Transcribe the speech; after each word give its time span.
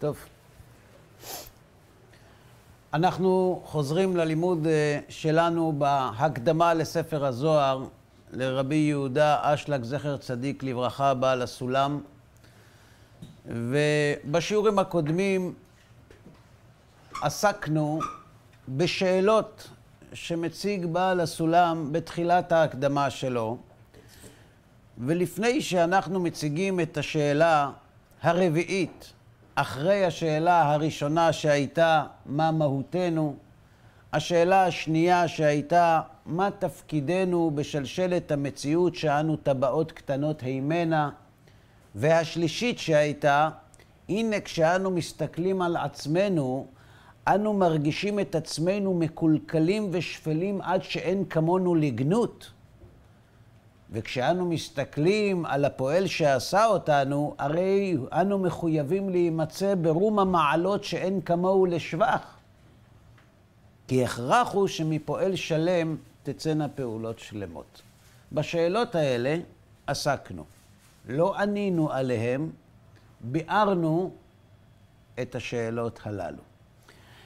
טוב. 0.00 0.16
אנחנו 2.94 3.62
חוזרים 3.64 4.16
ללימוד 4.16 4.66
אה, 4.66 5.00
שלנו 5.08 5.72
בהקדמה 5.78 6.74
לספר 6.74 7.24
הזוהר 7.24 7.84
לרבי 8.32 8.74
יהודה 8.74 9.38
אשלג, 9.42 9.82
זכר 9.82 10.16
צדיק 10.16 10.62
לברכה, 10.62 11.14
בעל 11.14 11.42
הסולם. 11.42 12.00
ובשיעורים 13.46 14.78
הקודמים 14.78 15.54
עסקנו 17.22 18.00
בשאלות 18.68 19.68
שמציג 20.12 20.86
בעל 20.86 21.20
הסולם 21.20 21.92
בתחילת 21.92 22.52
ההקדמה 22.52 23.10
שלו. 23.10 23.58
ולפני 24.98 25.62
שאנחנו 25.62 26.20
מציגים 26.20 26.80
את 26.80 26.96
השאלה 26.96 27.70
הרביעית, 28.22 29.12
אחרי 29.60 30.04
השאלה 30.04 30.72
הראשונה 30.72 31.32
שהייתה 31.32 32.04
מה 32.26 32.50
מהותנו, 32.50 33.36
השאלה 34.12 34.64
השנייה 34.64 35.28
שהייתה 35.28 36.00
מה 36.26 36.48
תפקידנו 36.58 37.50
בשלשלת 37.54 38.30
המציאות 38.32 38.94
שאנו 38.94 39.36
טבעות 39.36 39.92
קטנות 39.92 40.40
הימנה, 40.40 41.10
והשלישית 41.94 42.78
שהייתה, 42.78 43.48
הנה 44.08 44.40
כשאנו 44.40 44.90
מסתכלים 44.90 45.62
על 45.62 45.76
עצמנו, 45.76 46.66
אנו 47.28 47.52
מרגישים 47.52 48.20
את 48.20 48.34
עצמנו 48.34 48.94
מקולקלים 48.94 49.88
ושפלים 49.92 50.60
עד 50.60 50.82
שאין 50.82 51.24
כמונו 51.24 51.74
לגנות. 51.74 52.50
וכשאנו 53.92 54.46
מסתכלים 54.46 55.46
על 55.46 55.64
הפועל 55.64 56.06
שעשה 56.06 56.66
אותנו, 56.66 57.34
הרי 57.38 57.96
אנו 58.12 58.38
מחויבים 58.38 59.08
להימצא 59.08 59.74
ברום 59.74 60.18
המעלות 60.18 60.84
שאין 60.84 61.20
כמוהו 61.20 61.66
לשבח. 61.66 62.36
כי 63.88 64.04
הכרח 64.04 64.52
הוא 64.52 64.68
שמפועל 64.68 65.36
שלם 65.36 65.96
תצאנה 66.22 66.68
פעולות 66.68 67.18
שלמות. 67.18 67.82
בשאלות 68.32 68.94
האלה 68.94 69.36
עסקנו. 69.86 70.44
לא 71.08 71.36
ענינו 71.36 71.92
עליהם, 71.92 72.50
ביארנו 73.20 74.10
את 75.22 75.34
השאלות 75.34 76.00
הללו. 76.04 76.42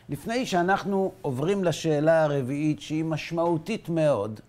לפני 0.08 0.46
שאנחנו 0.46 1.12
עוברים 1.22 1.64
לשאלה 1.64 2.24
הרביעית, 2.24 2.80
שהיא 2.80 3.04
משמעותית 3.04 3.88
מאוד, 3.88 4.40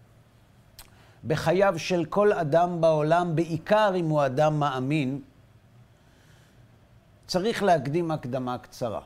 בחייו 1.27 1.79
של 1.79 2.05
כל 2.05 2.33
אדם 2.33 2.81
בעולם, 2.81 3.35
בעיקר 3.35 3.91
אם 3.95 4.09
הוא 4.09 4.25
אדם 4.25 4.59
מאמין, 4.59 5.21
צריך 7.27 7.63
להקדים 7.63 8.11
הקדמה 8.11 8.57
קצרה. 8.57 9.01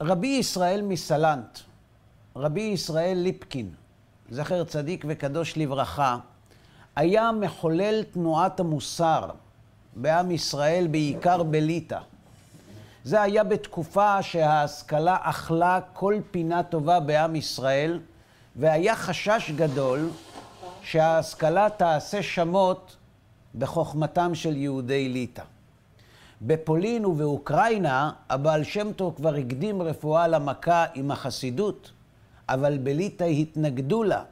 רבי 0.00 0.26
ישראל 0.26 0.82
מסלנט, 0.82 1.58
רבי 2.36 2.60
ישראל 2.60 3.18
ליפקין, 3.18 3.70
זכר 4.30 4.64
צדיק 4.64 5.04
וקדוש 5.08 5.56
לברכה, 5.56 6.16
היה 6.96 7.32
מחולל 7.32 8.02
תנועת 8.02 8.60
המוסר 8.60 9.30
בעם 9.96 10.30
ישראל, 10.30 10.86
בעיקר 10.86 11.42
בליטא. 11.42 11.98
זה 13.04 13.22
היה 13.22 13.44
בתקופה 13.44 14.22
שההשכלה 14.22 15.16
אכלה 15.20 15.80
כל 15.92 16.14
פינה 16.30 16.62
טובה 16.62 17.00
בעם 17.00 17.36
ישראל, 17.36 18.00
והיה 18.56 18.96
חשש 18.96 19.50
גדול 19.56 20.10
שההשכלה 20.82 21.68
תעשה 21.76 22.22
שמות 22.22 22.96
בחוכמתם 23.54 24.34
של 24.34 24.56
יהודי 24.56 25.08
ליטא. 25.08 25.42
בפולין 26.42 27.04
ובאוקראינה 27.04 28.12
הבעל 28.30 28.64
שם 28.64 28.92
טוב 28.92 29.14
כבר 29.16 29.34
הקדים 29.34 29.82
רפואה 29.82 30.28
למכה 30.28 30.84
עם 30.94 31.10
החסידות, 31.10 31.92
אבל 32.48 32.78
בליטא 32.78 33.24
התנגדו 33.24 34.02
לה, 34.02 34.22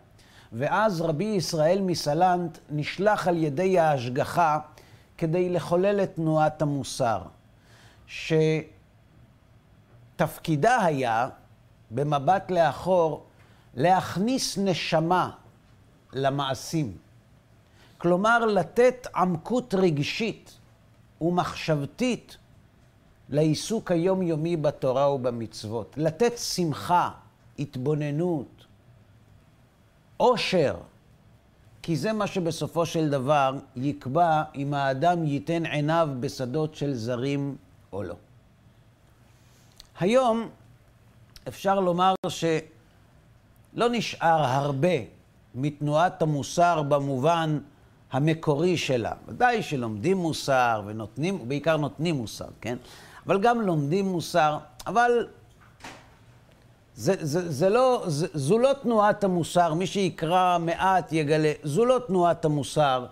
ואז 0.52 1.00
רבי 1.00 1.24
ישראל 1.24 1.80
מסלנט 1.80 2.58
נשלח 2.70 3.28
על 3.28 3.36
ידי 3.36 3.78
ההשגחה 3.78 4.58
כדי 5.18 5.48
לחולל 5.48 6.00
את 6.02 6.14
תנועת 6.14 6.62
המוסר, 6.62 7.22
שתפקידה 10.16 10.84
היה, 10.84 11.28
במבט 11.90 12.50
לאחור, 12.50 13.27
להכניס 13.74 14.58
נשמה 14.58 15.30
למעשים. 16.12 16.96
כלומר, 17.98 18.46
לתת 18.46 19.06
עמקות 19.16 19.74
רגשית 19.74 20.58
ומחשבתית 21.20 22.36
לעיסוק 23.28 23.90
היומיומי 23.90 24.56
בתורה 24.56 25.12
ובמצוות. 25.12 25.94
לתת 25.96 26.38
שמחה, 26.38 27.10
התבוננות, 27.58 28.66
עושר, 30.16 30.76
כי 31.82 31.96
זה 31.96 32.12
מה 32.12 32.26
שבסופו 32.26 32.86
של 32.86 33.10
דבר 33.10 33.54
יקבע 33.76 34.42
אם 34.54 34.74
האדם 34.74 35.24
ייתן 35.24 35.66
עיניו 35.66 36.08
בשדות 36.20 36.74
של 36.74 36.94
זרים 36.94 37.56
או 37.92 38.02
לא. 38.02 38.14
היום 40.00 40.48
אפשר 41.48 41.80
לומר 41.80 42.14
ש... 42.28 42.44
לא 43.78 43.88
נשאר 43.90 44.44
הרבה 44.44 44.96
מתנועת 45.54 46.22
המוסר 46.22 46.82
במובן 46.82 47.58
המקורי 48.12 48.76
שלה. 48.76 49.12
ודאי 49.28 49.62
שלומדים 49.62 50.16
מוסר 50.16 50.82
ונותנים, 50.86 51.48
בעיקר 51.48 51.76
נותנים 51.76 52.14
מוסר, 52.14 52.46
כן? 52.60 52.76
אבל 53.26 53.40
גם 53.40 53.60
לומדים 53.60 54.04
מוסר, 54.06 54.58
אבל 54.86 55.26
זה, 56.94 57.14
זה, 57.20 57.52
זה 57.52 57.68
לא, 57.68 58.04
זה, 58.06 58.26
זו 58.34 58.58
לא 58.58 58.72
תנועת 58.82 59.24
המוסר, 59.24 59.74
מי 59.74 59.86
שיקרא 59.86 60.58
מעט 60.58 61.12
יגלה, 61.12 61.52
זו 61.62 61.84
לא 61.84 62.00
תנועת 62.06 62.44
המוסר 62.44 63.06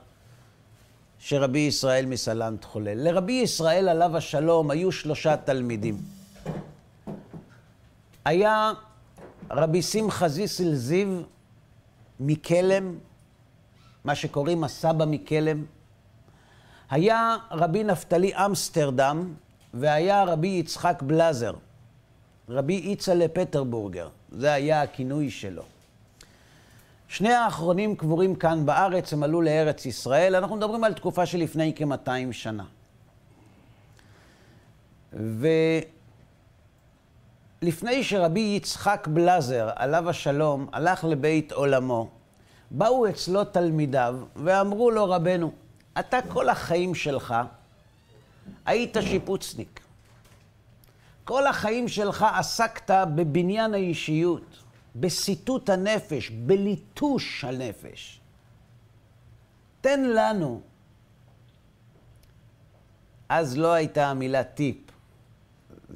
שרבי 1.18 1.58
ישראל 1.58 2.06
מסלנט 2.06 2.64
חולל. 2.64 3.08
לרבי 3.08 3.32
ישראל 3.32 3.88
עליו 3.88 4.16
השלום 4.16 4.70
היו 4.70 4.92
שלושה 4.92 5.36
תלמידים. 5.36 5.96
היה 8.24 8.72
רבי 9.50 9.82
שמחה 9.82 10.28
זיסל 10.28 10.74
זיו 10.74 11.08
מקלם, 12.20 12.98
מה 14.04 14.14
שקוראים 14.14 14.64
הסבא 14.64 15.04
מקלם, 15.04 15.64
היה 16.90 17.36
רבי 17.50 17.84
נפתלי 17.84 18.32
אמסטרדם 18.46 19.34
והיה 19.74 20.24
רבי 20.24 20.48
יצחק 20.48 21.02
בלזר, 21.02 21.52
רבי 22.48 22.80
יצלה 22.84 23.28
פטרבורגר, 23.28 24.08
זה 24.32 24.52
היה 24.52 24.82
הכינוי 24.82 25.30
שלו. 25.30 25.62
שני 27.08 27.32
האחרונים 27.32 27.96
קבורים 27.96 28.34
כאן 28.34 28.66
בארץ, 28.66 29.12
הם 29.12 29.22
עלו 29.22 29.42
לארץ 29.42 29.86
ישראל, 29.86 30.34
אנחנו 30.34 30.56
מדברים 30.56 30.84
על 30.84 30.94
תקופה 30.94 31.26
שלפני 31.26 31.72
כ-200 31.76 32.32
שנה. 32.32 32.64
ו... 35.12 35.48
לפני 37.62 38.04
שרבי 38.04 38.40
יצחק 38.56 39.08
בלזר, 39.12 39.70
עליו 39.76 40.10
השלום, 40.10 40.66
הלך 40.72 41.04
לבית 41.04 41.52
עולמו, 41.52 42.10
באו 42.70 43.08
אצלו 43.08 43.44
תלמידיו 43.44 44.16
ואמרו 44.36 44.90
לו, 44.90 45.10
רבנו, 45.10 45.52
אתה 45.98 46.18
כל 46.28 46.48
החיים 46.48 46.94
שלך 46.94 47.34
היית 48.66 48.96
שיפוצניק. 49.00 49.80
כל 51.24 51.46
החיים 51.46 51.88
שלך 51.88 52.26
עסקת 52.34 52.90
בבניין 53.14 53.74
האישיות, 53.74 54.62
בסיטוט 54.96 55.70
הנפש, 55.70 56.30
בליטוש 56.30 57.44
הנפש. 57.44 58.20
תן 59.80 60.00
לנו. 60.04 60.60
אז 63.28 63.58
לא 63.58 63.72
הייתה 63.72 64.06
המילה 64.06 64.44
טיפ. 64.44 64.85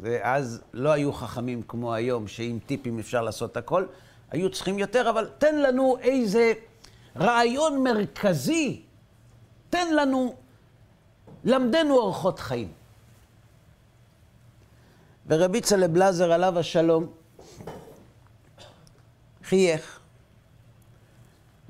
ואז 0.01 0.63
לא 0.73 0.91
היו 0.91 1.13
חכמים 1.13 1.63
כמו 1.63 1.95
היום, 1.95 2.29
שעם 2.29 2.59
טיפים 2.67 2.99
אפשר 2.99 3.23
לעשות 3.23 3.57
הכל, 3.57 3.85
היו 4.31 4.51
צריכים 4.51 4.79
יותר, 4.79 5.11
אבל 5.11 5.31
תן 5.39 5.59
לנו 5.59 5.97
איזה 6.01 6.53
רעיון 7.17 7.83
מרכזי, 7.83 8.83
תן 9.71 9.95
לנו, 9.95 10.35
למדנו 11.45 11.97
אורחות 11.97 12.39
חיים. 12.39 12.73
ורבי 15.27 15.61
צלב 15.61 15.97
לזר 15.97 16.33
עליו 16.33 16.59
השלום 16.59 17.13
חייך 19.45 20.01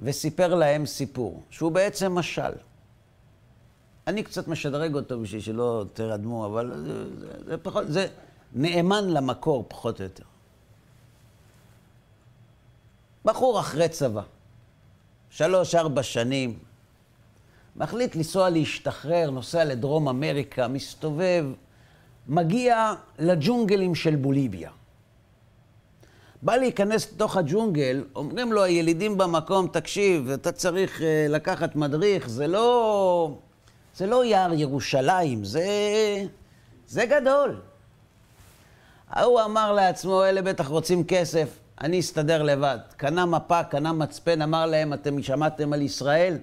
וסיפר 0.03 0.55
להם 0.55 0.87
סיפור, 0.87 1.43
שהוא 1.51 1.73
בעצם 1.73 2.13
משל. 2.15 2.53
אני 4.11 4.23
קצת 4.23 4.49
משדרג 4.49 4.95
אותו 4.95 5.21
בשביל 5.21 5.41
שלא 5.41 5.85
תרדמו, 5.93 6.47
אבל 6.47 6.73
זה, 6.87 7.19
זה, 7.19 7.27
זה 7.45 7.59
פחות, 7.59 7.85
זה 7.89 8.07
נאמן 8.55 9.09
למקור 9.09 9.65
פחות 9.69 9.99
או 9.99 10.05
יותר. 10.05 10.25
בחור 13.25 13.61
אחרי 13.61 13.89
צבא, 13.89 14.23
שלוש-ארבע 15.31 16.03
שנים, 16.03 16.59
מחליט 17.77 18.17
לנסוע 18.17 18.51
להשתחרר, 18.51 19.31
נוסע 19.31 19.65
לדרום 19.65 20.09
אמריקה, 20.09 20.69
מסתובב 20.69 21.45
מגיע 22.29 22.95
לג'ונגלים 23.19 23.95
של 23.95 24.17
בוליביה. 24.17 24.71
בא 26.43 26.57
להיכנס 26.57 27.13
לתוך 27.13 27.37
הג'ונגל, 27.37 28.05
אומרים 28.15 28.53
לו 28.53 28.63
הילידים 28.63 29.19
במקום, 29.19 29.67
תקשיב, 29.67 30.31
אתה 30.31 30.53
צריך 30.53 31.03
אה, 31.03 31.27
לקחת 31.29 31.77
מדריך, 31.77 32.29
זה 32.29 32.47
לא... 32.47 33.39
זה 33.97 34.07
לא 34.07 34.25
יער 34.25 34.53
ירושלים, 34.53 35.45
זה... 35.45 35.67
זה 36.87 37.07
גדול. 37.07 37.61
ההוא 39.09 39.41
אמר 39.41 39.73
לעצמו, 39.73 40.25
אלה 40.25 40.43
בטח 40.43 40.69
רוצים 40.69 41.05
כסף, 41.05 41.59
אני 41.81 42.01
אסתדר 42.01 42.43
לבד. 42.43 42.79
קנה 42.97 43.27
מפה, 43.27 43.65
קנה 43.65 43.93
מצפן, 43.93 44.43
אמר 44.43 44.67
להם, 44.67 44.93
אתם 44.93 45.23
שמעתם 45.23 45.73
על 45.73 45.83
ישראל? 45.83 46.39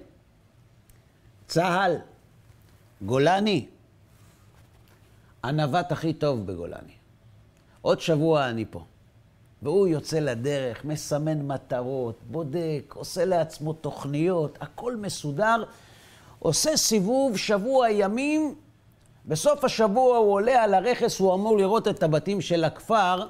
צה"ל, 1.46 1.96
גולני, 3.02 3.66
הנווט 5.42 5.92
הכי 5.92 6.12
טוב 6.12 6.46
בגולני. 6.46 6.92
עוד 7.82 8.00
שבוע 8.00 8.48
אני 8.48 8.64
פה. 8.70 8.84
והוא 9.62 9.86
יוצא 9.86 10.18
לדרך, 10.18 10.84
מסמן 10.84 11.42
מטרות, 11.42 12.20
בודק, 12.30 12.94
עושה 12.94 13.24
לעצמו 13.24 13.72
תוכניות, 13.72 14.58
הכל 14.60 14.96
מסודר, 14.96 15.64
עושה 16.38 16.76
סיבוב 16.76 17.36
שבוע 17.36 17.90
ימים, 17.90 18.54
בסוף 19.26 19.64
השבוע 19.64 20.16
הוא 20.16 20.32
עולה 20.32 20.62
על 20.64 20.74
הרכס, 20.74 21.18
הוא 21.18 21.34
אמור 21.34 21.58
לראות 21.58 21.88
את 21.88 22.02
הבתים 22.02 22.40
של 22.40 22.64
הכפר, 22.64 23.28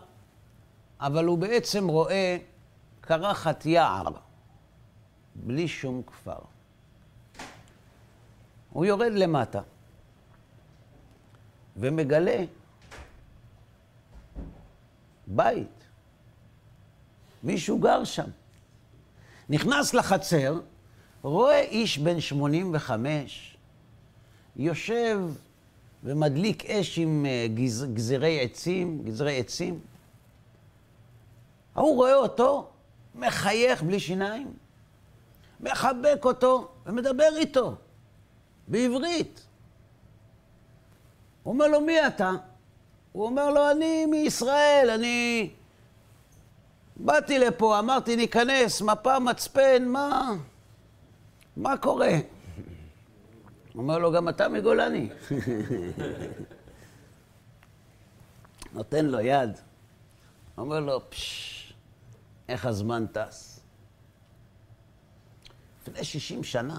אבל 1.00 1.24
הוא 1.24 1.38
בעצם 1.38 1.88
רואה 1.88 2.36
קרחת 3.00 3.66
יער, 3.66 4.08
בלי 5.34 5.68
שום 5.68 6.02
כפר. 6.06 6.38
הוא 8.70 8.84
יורד 8.84 9.12
למטה 9.12 9.60
ומגלה 11.76 12.44
בית. 15.26 15.84
מישהו 17.42 17.78
גר 17.78 18.04
שם. 18.04 18.30
נכנס 19.48 19.94
לחצר, 19.94 20.60
רואה 21.22 21.60
איש 21.60 21.98
בן 21.98 22.20
85, 22.20 23.56
יושב 24.56 25.20
ומדליק 26.04 26.66
אש 26.66 26.98
עם 26.98 27.26
אה, 27.26 27.46
גז, 27.54 27.86
גזרי 27.94 28.40
עצים, 28.40 29.02
גזרי 29.04 29.40
עצים. 29.40 29.80
ההוא 31.74 31.96
רואה 31.96 32.14
אותו, 32.14 32.70
מחייך 33.14 33.82
בלי 33.82 34.00
שיניים, 34.00 34.52
מחבק 35.60 36.24
אותו 36.24 36.68
ומדבר 36.86 37.36
איתו 37.36 37.74
בעברית. 38.68 39.46
הוא 41.42 41.54
אומר 41.54 41.66
לו, 41.66 41.80
מי 41.80 42.06
אתה? 42.06 42.30
הוא 43.12 43.24
אומר 43.24 43.50
לו, 43.50 43.70
אני 43.70 44.06
מישראל, 44.06 44.90
אני 44.94 45.50
באתי 46.96 47.38
לפה, 47.38 47.78
אמרתי, 47.78 48.16
ניכנס, 48.16 48.82
מפה, 48.82 49.18
מצפן, 49.18 49.84
מה? 49.84 50.34
מה 51.58 51.76
קורה? 51.76 52.12
אומר 53.74 53.98
לו, 53.98 54.12
גם 54.12 54.28
אתה 54.28 54.48
מגולני. 54.48 55.08
נותן 58.72 59.04
לו 59.06 59.20
יד. 59.20 59.50
אומר 60.58 60.80
לו, 60.80 61.10
פשש, 61.10 61.72
איך 62.48 62.66
הזמן 62.66 63.06
טס. 63.06 63.60
לפני 65.82 66.04
60 66.04 66.44
שנה 66.44 66.78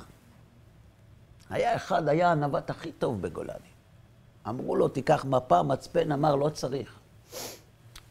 היה 1.49 1.75
אחד, 1.75 2.07
היה 2.07 2.31
הנווט 2.31 2.69
הכי 2.69 2.91
טוב 2.91 3.21
בגולני. 3.21 3.69
אמרו 4.47 4.75
לו, 4.75 4.87
תיקח 4.87 5.25
מפה, 5.25 5.63
מצפן, 5.63 6.11
אמר, 6.11 6.35
לא 6.35 6.49
צריך. 6.49 6.99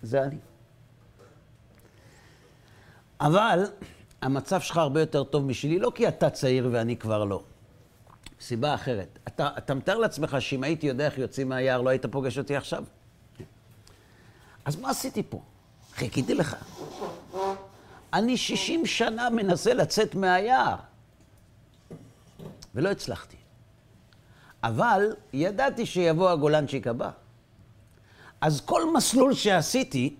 זה 0.03 0.23
אני. 0.23 0.39
אבל 3.21 3.65
המצב 4.23 4.61
שלך 4.61 4.77
הרבה 4.77 5.01
יותר 5.01 5.25
טוב 5.25 5.45
משלי, 5.45 5.79
לא 5.79 5.93
כי 5.95 6.09
אתה 6.09 6.31
צעיר 6.31 6.69
ואני 6.73 6.97
כבר 6.97 7.25
לא. 7.25 7.43
סיבה 8.41 8.75
אחרת. 8.75 9.19
אתה, 9.29 9.51
אתה 9.59 9.75
מתאר 9.75 9.99
לעצמך 9.99 10.37
שאם 10.41 10.63
הייתי 10.63 10.87
יודע 10.87 11.07
איך 11.07 11.19
יוצאים 11.19 11.49
מהיער, 11.49 11.81
לא 11.81 11.91
היית 11.91 12.07
פוגש 12.07 12.39
אותי 12.39 12.57
עכשיו? 12.57 12.85
אז 14.65 14.77
מה 14.77 14.91
עשיתי 14.91 15.23
פה? 15.29 15.41
חיכיתי 15.95 16.35
לך. 16.35 16.57
אני 18.13 18.37
60 18.37 18.87
שנה 18.87 19.31
מנסה 19.31 19.75
לצאת 19.75 20.15
מהיער, 20.15 20.77
ולא 22.75 22.89
הצלחתי. 22.89 23.37
אבל 24.63 25.15
ידעתי 25.33 25.87
שיבוא 25.87 26.31
הגולנצ'יק 26.31 26.87
הבא. 26.87 27.11
אז 28.41 28.61
כל 28.61 28.93
מסלול 28.95 29.35
שעשיתי, 29.35 30.17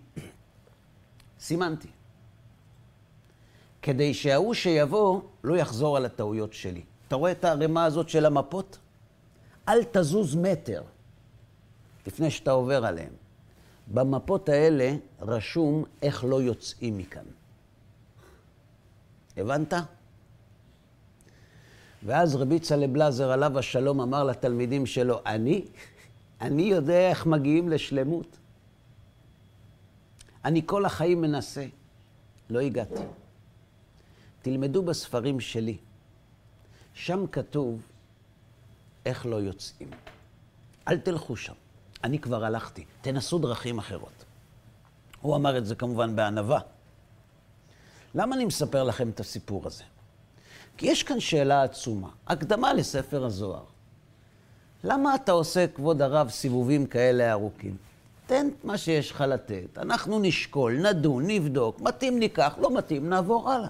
סימנתי. 1.41 1.89
כדי 3.89 4.15
שההוא 4.15 4.55
שיבוא 4.55 5.21
לא 5.45 5.57
יחזור 5.57 5.97
על 5.97 6.05
הטעויות 6.05 6.53
שלי. 6.53 6.83
אתה 7.09 7.17
רואה 7.17 7.33
את 7.33 7.45
הערימה 7.45 7.85
הזאת 7.85 8.09
של 8.09 8.27
המפות? 8.27 8.79
אל 9.69 9.85
תזוז 9.93 10.37
מטר 10.37 10.83
לפני 12.07 12.31
שאתה 12.31 12.51
עובר 12.51 12.85
עליהן. 12.87 13.13
במפות 13.87 14.49
האלה 14.49 14.97
רשום 15.21 15.85
איך 16.03 16.25
לא 16.25 16.43
יוצאים 16.43 16.99
מכאן. 16.99 17.25
הבנת? 19.37 19.73
ואז 22.03 22.37
רבי 22.37 22.59
צלב 22.59 22.93
בלזר, 22.93 23.31
עליו 23.33 23.59
השלום, 23.59 24.01
אמר 24.01 24.25
לתלמידים 24.25 24.87
שלו, 24.87 25.21
אני? 25.27 25.65
אני 26.41 26.63
יודע 26.63 27.09
איך 27.11 27.27
מגיעים 27.27 27.69
לשלמות. 27.69 28.37
אני 30.45 30.63
כל 30.67 30.85
החיים 30.85 31.21
מנסה, 31.21 31.67
לא 32.51 32.61
הגעתי. 32.61 33.03
תלמדו 34.43 34.83
בספרים 34.83 35.41
שלי. 35.41 35.77
שם 36.95 37.27
כתוב 37.27 37.83
איך 39.07 39.27
לא 39.27 39.37
יוצאים. 39.37 39.91
אל 40.89 40.99
תלכו 40.99 41.37
שם. 41.37 41.53
אני 42.05 42.19
כבר 42.19 42.45
הלכתי. 42.45 42.85
תנסו 43.01 43.39
דרכים 43.39 43.79
אחרות. 43.79 44.25
הוא 45.21 45.37
אמר 45.37 45.59
את 45.59 45.67
זה 45.67 45.75
כמובן 45.75 46.17
בענווה. 46.17 46.61
למה 48.15 48.37
אני 48.37 48.45
מספר 48.45 48.85
לכם 48.85 49.11
את 49.11 49.21
הסיפור 49.21 49.67
הזה? 49.67 49.85
כי 50.77 50.87
יש 50.87 51.03
כאן 51.03 51.21
שאלה 51.21 51.63
עצומה. 51.63 52.09
הקדמה 52.27 52.75
לספר 52.75 53.25
הזוהר. 53.25 53.65
למה 54.85 55.15
אתה 55.15 55.33
עושה, 55.33 55.67
כבוד 55.67 56.03
הרב, 56.03 56.31
סיבובים 56.31 56.87
כאלה 56.87 57.33
ארוכים? 57.33 57.77
תן 58.27 58.49
מה 58.65 58.79
שיש 58.79 59.11
לך 59.11 59.21
לתת. 59.21 59.79
אנחנו 59.79 60.19
נשקול, 60.19 60.89
נדון, 60.89 61.27
נבדוק, 61.27 61.81
מתאים 61.81 62.19
ניקח, 62.19 62.55
לא 62.61 62.77
מתאים, 62.77 63.09
נעבור 63.09 63.51
הלאה. 63.51 63.69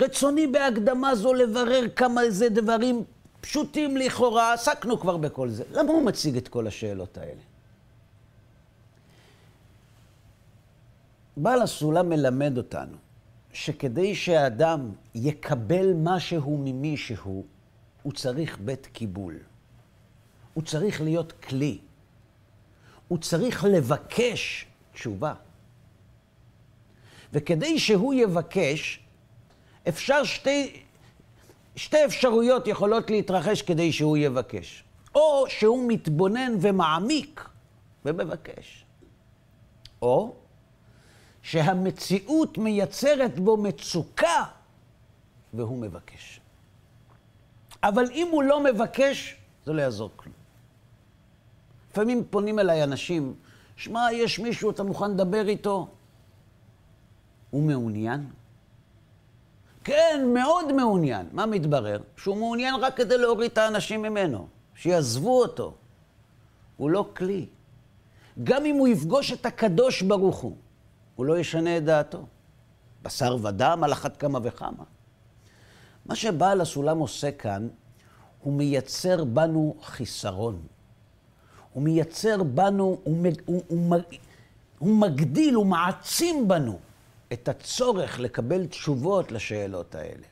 רצוני 0.00 0.46
בהקדמה 0.46 1.14
זו 1.14 1.34
לברר 1.34 1.82
כמה 1.96 2.30
זה 2.30 2.48
דברים 2.48 3.04
פשוטים 3.40 3.96
לכאורה, 3.96 4.52
עסקנו 4.52 5.00
כבר 5.00 5.16
בכל 5.16 5.48
זה. 5.48 5.64
למה 5.72 5.92
הוא 5.92 6.02
מציג 6.02 6.36
את 6.36 6.48
כל 6.48 6.66
השאלות 6.66 7.18
האלה? 7.18 7.40
בעל 11.36 11.62
הסולם 11.62 12.08
מלמד 12.08 12.58
אותנו 12.58 12.96
שכדי 13.52 14.14
שהאדם 14.14 14.90
יקבל 15.14 15.92
משהו 15.96 16.58
ממישהו, 16.64 17.44
הוא 18.02 18.12
צריך 18.12 18.58
בית 18.58 18.86
קיבול. 18.86 19.38
הוא 20.54 20.64
צריך 20.64 21.00
להיות 21.00 21.32
כלי. 21.32 21.78
הוא 23.08 23.18
צריך 23.18 23.64
לבקש 23.64 24.66
תשובה. 24.92 25.34
וכדי 27.32 27.78
שהוא 27.78 28.14
יבקש, 28.14 29.05
אפשר 29.88 30.24
שתי, 30.24 30.82
שתי 31.76 32.04
אפשרויות 32.04 32.66
יכולות 32.66 33.10
להתרחש 33.10 33.62
כדי 33.62 33.92
שהוא 33.92 34.16
יבקש. 34.16 34.84
או 35.14 35.44
שהוא 35.48 35.84
מתבונן 35.88 36.52
ומעמיק 36.60 37.48
ומבקש. 38.04 38.84
או 40.02 40.34
שהמציאות 41.42 42.58
מייצרת 42.58 43.38
בו 43.38 43.56
מצוקה 43.56 44.44
והוא 45.54 45.78
מבקש. 45.78 46.40
אבל 47.82 48.10
אם 48.10 48.28
הוא 48.30 48.42
לא 48.42 48.64
מבקש, 48.64 49.36
זה 49.66 49.72
לא 49.72 49.82
יעזור 49.82 50.10
כלום. 50.16 50.34
לפעמים 51.90 52.24
פונים 52.30 52.58
אליי 52.58 52.84
אנשים, 52.84 53.34
שמע, 53.76 54.12
יש 54.12 54.38
מישהו, 54.38 54.70
אתה 54.70 54.82
מוכן 54.82 55.10
לדבר 55.10 55.48
איתו? 55.48 55.88
הוא 57.50 57.62
מעוניין? 57.62 58.30
כן, 59.86 60.30
מאוד 60.34 60.72
מעוניין. 60.72 61.26
מה 61.32 61.46
מתברר? 61.46 62.00
שהוא 62.16 62.36
מעוניין 62.36 62.74
רק 62.74 62.96
כדי 62.96 63.18
להוריד 63.18 63.50
את 63.50 63.58
האנשים 63.58 64.02
ממנו, 64.02 64.46
שיעזבו 64.74 65.42
אותו. 65.42 65.74
הוא 66.76 66.90
לא 66.90 67.08
כלי. 67.16 67.46
גם 68.44 68.64
אם 68.64 68.76
הוא 68.76 68.88
יפגוש 68.88 69.32
את 69.32 69.46
הקדוש 69.46 70.02
ברוך 70.02 70.36
הוא, 70.36 70.56
הוא 71.16 71.26
לא 71.26 71.38
ישנה 71.38 71.76
את 71.76 71.84
דעתו. 71.84 72.26
בשר 73.02 73.36
ודם 73.42 73.80
על 73.84 73.92
אחת 73.92 74.16
כמה 74.16 74.38
וכמה. 74.42 74.84
מה 76.06 76.14
שבעל 76.14 76.60
הסולם 76.60 76.98
עושה 76.98 77.32
כאן, 77.32 77.68
הוא 78.40 78.52
מייצר 78.52 79.24
בנו 79.24 79.76
חיסרון. 79.82 80.62
הוא 81.72 81.82
מייצר 81.82 82.42
בנו, 82.42 82.98
הוא, 83.04 83.26
הוא, 83.46 83.62
הוא, 83.68 83.96
הוא 84.78 84.96
מגדיל, 84.96 85.54
הוא 85.54 85.66
מעצים 85.66 86.48
בנו 86.48 86.78
את 87.32 87.48
הצורך 87.48 88.18
לקבל 88.20 88.66
תשובות 88.66 89.32
לשאלות 89.32 89.94
האלה. 89.94 90.26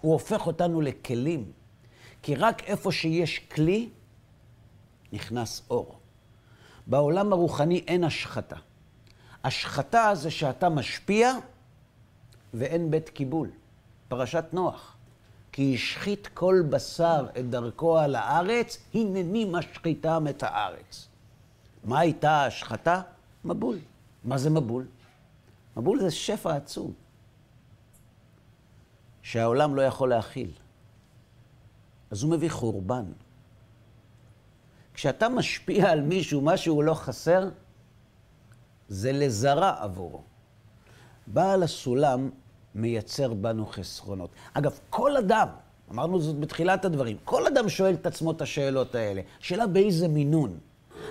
הוא 0.00 0.12
הופך 0.12 0.46
אותנו 0.46 0.80
לכלים, 0.80 1.52
כי 2.22 2.34
רק 2.34 2.62
איפה 2.64 2.92
שיש 2.92 3.38
כלי, 3.38 3.88
נכנס 5.12 5.62
אור. 5.70 5.98
בעולם 6.86 7.32
הרוחני 7.32 7.84
אין 7.86 8.04
השחתה. 8.04 8.56
השחתה 9.44 10.10
זה 10.14 10.30
שאתה 10.30 10.68
משפיע 10.68 11.32
ואין 12.54 12.90
בית 12.90 13.08
קיבול. 13.08 13.50
פרשת 14.08 14.44
נוח. 14.52 14.96
כי 15.52 15.74
השחית 15.74 16.26
כל 16.34 16.62
בשר 16.70 17.26
את 17.38 17.50
דרכו 17.50 17.98
על 17.98 18.14
הארץ, 18.14 18.78
הנני 18.94 19.44
משחיתם 19.44 20.26
את 20.30 20.42
הארץ. 20.42 21.08
מה 21.84 22.00
הייתה 22.00 22.30
ההשחתה? 22.30 23.00
מבול. 23.44 23.78
מה 24.24 24.38
זה 24.38 24.50
מבול? 24.50 24.86
מבול 25.80 26.00
זה 26.00 26.10
שפע 26.10 26.56
עצום, 26.56 26.92
שהעולם 29.22 29.74
לא 29.74 29.82
יכול 29.82 30.08
להכיל. 30.08 30.50
אז 32.10 32.22
הוא 32.22 32.30
מביא 32.30 32.50
חורבן. 32.50 33.04
כשאתה 34.94 35.28
משפיע 35.28 35.90
על 35.90 36.00
מישהו, 36.00 36.40
משהו 36.40 36.82
לא 36.82 36.94
חסר, 36.94 37.48
זה 38.88 39.12
לזרע 39.12 39.74
עבורו. 39.78 40.22
בעל 41.26 41.62
הסולם 41.62 42.30
מייצר 42.74 43.34
בנו 43.34 43.66
חסרונות. 43.66 44.30
אגב, 44.54 44.78
כל 44.90 45.16
אדם, 45.16 45.48
אמרנו 45.90 46.20
זאת 46.20 46.40
בתחילת 46.40 46.84
הדברים, 46.84 47.16
כל 47.24 47.46
אדם 47.46 47.68
שואל 47.68 47.94
את 47.94 48.06
עצמו 48.06 48.30
את 48.30 48.42
השאלות 48.42 48.94
האלה. 48.94 49.22
השאלה 49.40 49.66
באיזה 49.66 50.08
מינון. 50.08 50.58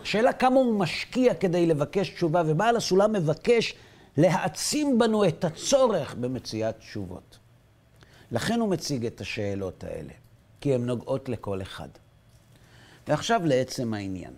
השאלה 0.01 0.33
כמה 0.33 0.55
הוא 0.55 0.79
משקיע 0.79 1.33
כדי 1.33 1.65
לבקש 1.65 2.09
תשובה, 2.09 2.43
ובעל 2.45 2.75
הסולם 2.75 3.13
מבקש 3.13 3.75
להעצים 4.19 4.99
בנו 4.99 5.27
את 5.27 5.43
הצורך 5.43 6.15
במציאת 6.15 6.77
תשובות. 6.79 7.38
לכן 8.31 8.59
הוא 8.59 8.69
מציג 8.69 9.05
את 9.05 9.21
השאלות 9.21 9.83
האלה, 9.83 10.13
כי 10.61 10.75
הן 10.75 10.85
נוגעות 10.85 11.29
לכל 11.29 11.61
אחד. 11.61 11.89
ועכשיו 13.07 13.41
לעצם 13.45 13.93
העניין. 13.93 14.33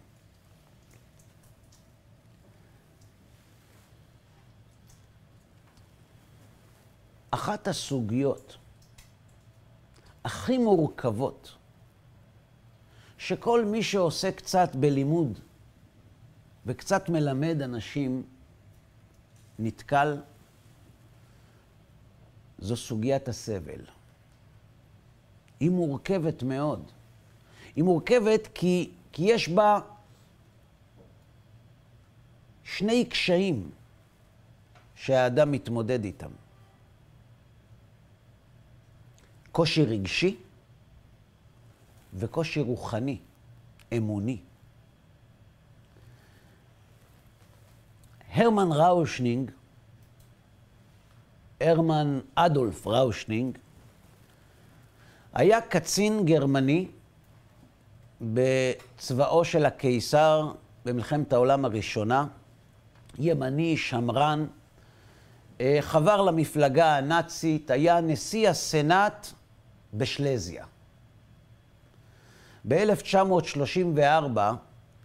אחת 7.32 7.68
הסוגיות 7.68 8.58
הכי 10.26 10.58
מורכבות, 10.58 11.56
שכל 13.18 13.66
מי 13.66 13.84
שעושה 13.84 14.32
קצת 14.32 14.76
בלימוד 14.76 15.40
וקצת 16.66 17.10
מלמד 17.10 17.62
אנשים 17.62 18.24
נתקל, 19.62 20.22
זו 22.60 22.78
סוגיית 22.78 23.28
הסבל. 23.28 23.86
היא 25.60 25.70
מורכבת 25.70 26.44
מאוד. 26.44 26.92
היא 27.76 27.84
מורכבת 27.84 28.48
כי, 28.54 28.92
כי 29.12 29.24
יש 29.24 29.50
בה 29.50 29.80
שני 32.64 33.06
קשיים 33.06 33.72
שהאדם 34.96 35.52
מתמודד 35.52 36.04
איתם. 36.04 36.32
קושי 39.52 39.84
רגשי 39.84 40.38
וקושי 42.14 42.62
רוחני, 42.62 43.18
אמוני. 43.98 44.38
הרמן 48.34 48.72
ראושנינג, 48.72 49.52
הרמן 51.62 52.20
אדולף 52.36 52.88
ראושנינג, 52.88 53.58
היה 55.34 55.62
קצין 55.62 56.26
גרמני 56.26 56.88
בצבאו 58.22 59.46
של 59.46 59.66
הקיסר 59.66 60.52
במלחמת 60.86 61.34
העולם 61.34 61.66
הראשונה, 61.66 62.28
ימני, 63.20 63.78
שמרן, 63.78 64.46
אה, 65.62 65.78
חבר 65.82 66.22
למפלגה 66.22 66.98
הנאצית, 66.98 67.72
היה 67.72 68.02
נשיא 68.02 68.50
הסנאט 68.50 69.28
בשלזיה. 69.94 70.66
ב-1934 72.68 74.40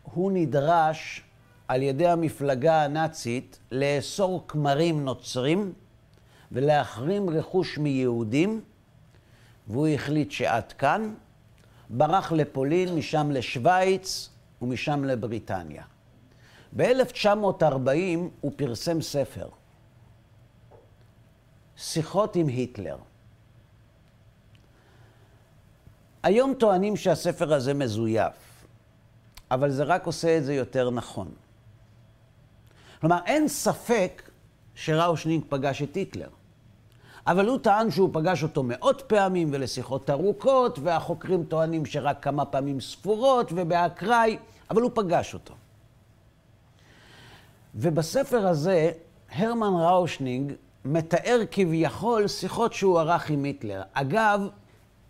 הוא 0.03 0.33
נדרש 0.33 1.26
על 1.69 1.83
ידי 1.83 2.07
המפלגה 2.07 2.85
הנאצית 2.85 3.59
לאסור 3.73 4.45
כמרים 4.49 5.05
נוצרים 5.05 5.73
ולהחרים 6.53 7.31
רכוש 7.31 7.79
מיהודים, 7.79 8.61
והוא 9.67 9.89
החליט 9.89 10.31
שעד 10.31 10.73
כאן, 10.73 11.15
ברח 11.91 12.33
לפולין, 12.33 12.95
משם 12.95 13.31
לשוויץ 13.31 14.31
ומשם 14.63 15.05
לבריטניה. 15.05 15.83
ב-1940 16.77 18.19
הוא 18.41 18.53
פרסם 18.57 19.03
ספר, 19.03 19.49
שיחות 21.77 22.37
עם 22.37 22.47
היטלר. 22.47 22.97
היום 26.23 26.55
טוענים 26.55 26.97
שהספר 26.97 27.55
הזה 27.55 27.75
מזויף, 27.75 28.65
אבל 29.51 29.71
זה 29.71 29.85
רק 29.85 30.07
עושה 30.07 30.39
את 30.39 30.45
זה 30.45 30.55
יותר 30.55 30.91
נכון. 30.91 31.35
כלומר, 33.01 33.19
אין 33.27 33.49
ספק 33.49 34.23
שראושנינג 34.75 35.45
פגש 35.49 35.83
את 35.83 35.95
היטלר. 35.95 36.29
אבל 37.27 37.49
הוא 37.49 37.59
טען 37.59 37.91
שהוא 37.91 38.11
פגש 38.13 38.43
אותו 38.43 38.63
מאות 38.63 39.03
פעמים 39.07 39.49
ולשיחות 39.53 40.11
ארוכות, 40.11 40.79
והחוקרים 40.83 41.45
טוענים 41.45 41.87
שרק 41.87 42.25
כמה 42.25 42.45
פעמים 42.45 42.81
ספורות 42.81 43.53
ובאקראי, 43.55 44.39
אבל 44.71 44.83
הוא 44.83 44.91
פגש 44.95 45.35
אותו. 45.35 45.55
ובספר 47.75 48.47
הזה, 48.47 48.91
הרמן 49.33 49.73
ראושנינג 49.81 50.53
מתאר 50.85 51.41
כביכול 51.51 52.29
שיחות 52.29 52.73
שהוא 52.73 53.01
ערך 53.01 53.31
עם 53.31 53.45
היטלר. 53.45 53.83
אגב, 53.93 54.49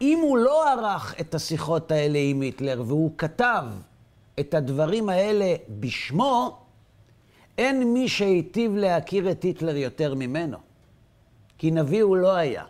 אם 0.00 0.18
הוא 0.22 0.38
לא 0.38 0.70
ערך 0.70 1.14
את 1.20 1.34
השיחות 1.34 1.90
האלה 1.90 2.18
עם 2.18 2.40
היטלר 2.40 2.82
והוא 2.86 3.10
כתב 3.18 3.64
את 4.40 4.54
הדברים 4.54 5.08
האלה 5.08 5.54
בשמו, 5.80 6.58
אין 7.58 7.92
מי 7.92 8.08
שהיטיב 8.08 8.76
להכיר 8.76 9.30
את 9.30 9.42
היטלר 9.42 9.76
יותר 9.76 10.14
ממנו. 10.14 10.58
כי 11.58 11.70
נביא 11.70 12.02
הוא 12.02 12.16
לא 12.16 12.34
היה. 12.34 12.64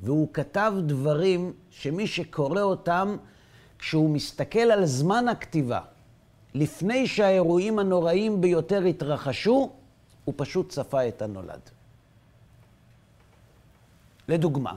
והוא 0.00 0.28
כתב 0.32 0.72
דברים 0.86 1.52
שמי 1.70 2.06
שקורא 2.06 2.62
אותם, 2.62 3.16
כשהוא 3.78 4.10
מסתכל 4.10 4.58
על 4.58 4.86
זמן 4.86 5.28
הכתיבה, 5.28 5.80
לפני 6.54 7.06
שהאירועים 7.06 7.78
הנוראים 7.78 8.40
ביותר 8.40 8.82
התרחשו, 8.82 9.72
הוא 10.24 10.34
פשוט 10.36 10.68
צפה 10.68 11.08
את 11.08 11.22
הנולד. 11.22 11.60
לדוגמה, 14.28 14.76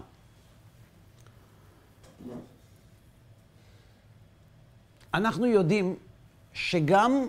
אנחנו 5.13 5.46
יודעים 5.46 5.96
שגם 6.53 7.27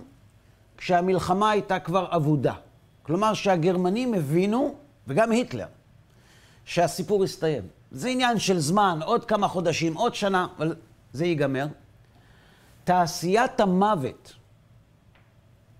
כשהמלחמה 0.84 1.50
הייתה 1.50 1.78
כבר 1.80 2.16
אבודה, 2.16 2.54
כלומר 3.02 3.34
שהגרמנים 3.34 4.14
הבינו, 4.14 4.74
וגם 5.06 5.30
היטלר, 5.30 5.66
שהסיפור 6.64 7.24
הסתיים. 7.24 7.62
זה 7.90 8.08
עניין 8.08 8.38
של 8.38 8.58
זמן, 8.58 8.98
עוד 9.04 9.24
כמה 9.24 9.48
חודשים, 9.48 9.94
עוד 9.94 10.14
שנה, 10.14 10.46
אבל 10.58 10.74
זה 11.12 11.26
ייגמר. 11.26 11.66
תעשיית 12.84 13.60
המוות 13.60 14.32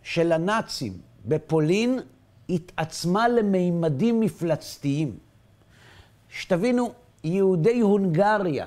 של 0.02 0.32
הנאצים 0.32 0.92
בפולין 1.24 2.00
התעצמה 2.48 3.28
למימדים 3.28 4.20
מפלצתיים. 4.20 5.18
שתבינו, 6.28 6.92
יהודי 7.24 7.80
הונגריה 7.80 8.66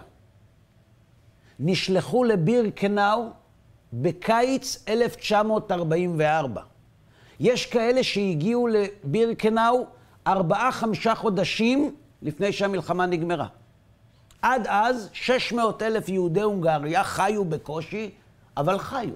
נשלחו 1.60 2.24
לבירקנאו 2.24 3.30
בקיץ 3.94 4.84
1944. 4.88 6.62
יש 7.40 7.66
כאלה 7.66 8.04
שהגיעו 8.04 8.68
לבירקנאו 8.68 9.86
ארבעה, 10.28 10.72
חמישה 10.72 11.16
חודשים 11.16 11.96
לפני 12.22 12.54
שהמלחמה 12.54 13.06
נגמרה. 13.06 13.48
עד 14.42 14.68
אז 14.68 15.10
600 15.14 15.82
אלף 15.82 16.10
יהודי 16.10 16.42
הונגריה 16.42 17.04
חיו 17.04 17.46
בקושי, 17.46 18.12
אבל 18.58 18.78
חיו. 18.80 19.16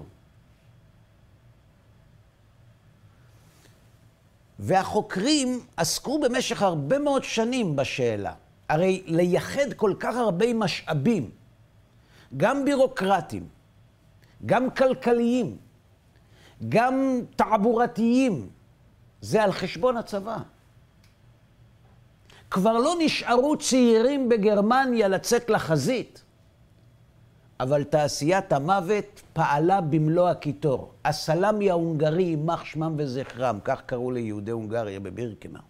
והחוקרים 4.59 5.59
עסקו 5.77 6.19
במשך 6.19 6.61
הרבה 6.61 6.99
מאוד 6.99 7.23
שנים 7.23 7.75
בשאלה. 7.75 8.33
הרי 8.69 9.03
לייחד 9.05 9.73
כל 9.75 9.93
כך 9.99 10.15
הרבה 10.15 10.53
משאבים, 10.53 11.29
גם 12.37 12.65
בירוקרטיים, 12.65 13.47
גם 14.45 14.69
כלכליים, 14.69 15.57
גם 16.69 17.19
תעבורתיים, 17.35 18.49
זה 19.21 19.43
על 19.43 19.51
חשבון 19.51 19.97
הצבא. 19.97 20.37
כבר 22.51 22.77
לא 22.77 22.93
נשארו 22.99 23.57
צעירים 23.57 24.29
בגרמניה 24.29 25.07
לצאת 25.07 25.49
לחזית, 25.49 26.23
אבל 27.59 27.83
תעשיית 27.83 28.53
המוות 28.53 29.21
פעלה 29.33 29.81
במלוא 29.81 30.29
הקיטור. 30.29 30.93
הסלאמי 31.05 31.69
ההונגרי, 31.69 32.23
יימח 32.23 32.65
שמם 32.65 32.95
וזכרם, 32.97 33.59
כך 33.63 33.81
קראו 33.85 34.11
ליהודי 34.11 34.51
הונגריה 34.51 34.99
בבירקנאו. 34.99 35.61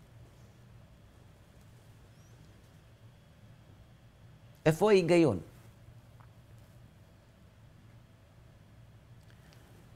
איפה 4.65 4.91
ההיגיון? 4.91 5.39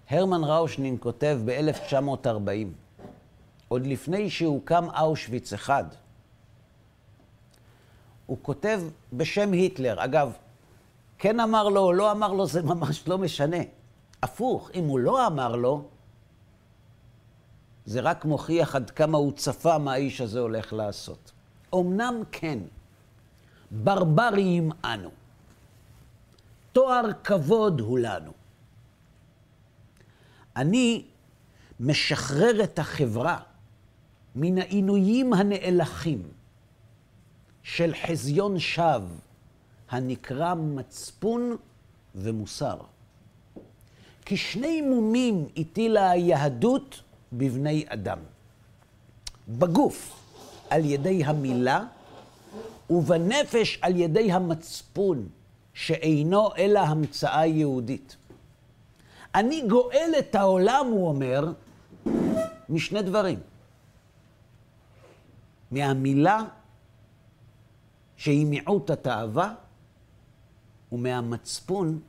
הרמן 0.10 0.44
ראושנין 0.44 0.98
כותב 1.00 1.40
ב-1940, 1.46 2.68
עוד 3.68 3.86
לפני 3.86 4.30
שהוקם 4.30 4.88
אושוויץ 5.00 5.54
אחד, 5.54 5.84
הוא 8.26 8.38
כותב 8.42 8.82
בשם 9.14 9.52
היטלר. 9.52 10.04
אגב, 10.04 10.32
כן 11.18 11.40
אמר 11.40 11.70
לו 11.70 11.82
או 11.82 11.94
לא 11.94 12.12
אמר 12.12 12.34
לו, 12.34 12.46
זה 12.46 12.62
ממש 12.62 13.08
לא 13.08 13.18
משנה. 13.18 13.58
הפוך, 14.24 14.72
אם 14.74 14.84
הוא 14.84 15.00
לא 15.00 15.28
אמר 15.28 15.56
לו, 15.56 15.84
זה 17.86 18.02
רק 18.02 18.26
מוכיח 18.26 18.76
עד 18.76 18.90
כמה 18.90 19.18
הוא 19.18 19.32
צפה 19.32 19.78
מה 19.78 19.94
האיש 19.94 20.22
הזה 20.22 20.40
הולך 20.40 20.74
לעשות. 20.74 21.32
אמנם 21.76 22.24
כן, 22.32 22.60
ברבריים 23.72 24.72
אנו. 24.84 25.10
תואר 26.72 27.06
כבוד 27.24 27.80
הוא 27.80 28.00
לנו. 28.00 28.32
אני 30.56 31.04
משחרר 31.80 32.64
את 32.64 32.80
החברה 32.80 33.40
מן 34.36 34.58
העינויים 34.58 35.34
הנאלחים 35.34 36.24
של 37.64 37.94
חזיון 38.08 38.60
שווא 38.60 39.08
הנקרא 39.90 40.54
מצפון 40.54 41.58
ומוסר. 42.16 42.78
כי 44.26 44.38
שני 44.38 44.82
מומים 44.82 45.48
הטילה 45.58 46.10
היהדות 46.10 47.02
בבני 47.34 47.86
אדם. 47.88 48.20
בגוף, 49.50 50.22
על 50.70 50.86
ידי 50.86 51.24
המילה, 51.26 51.86
ובנפש 52.90 53.80
על 53.82 53.96
ידי 53.96 54.32
המצפון, 54.32 55.28
שאינו 55.74 56.50
אלא 56.58 56.80
המצאה 56.80 57.46
יהודית. 57.46 58.16
אני 59.36 59.68
גואל 59.68 60.12
את 60.20 60.36
העולם, 60.36 60.86
הוא 60.86 61.08
אומר, 61.08 61.54
משני 62.70 63.02
דברים. 63.02 63.40
מהמילה, 65.72 66.44
שהיא 68.18 68.46
מיעוט 68.46 68.90
התאווה, 68.90 69.54
ומהמצפון, 70.92 72.00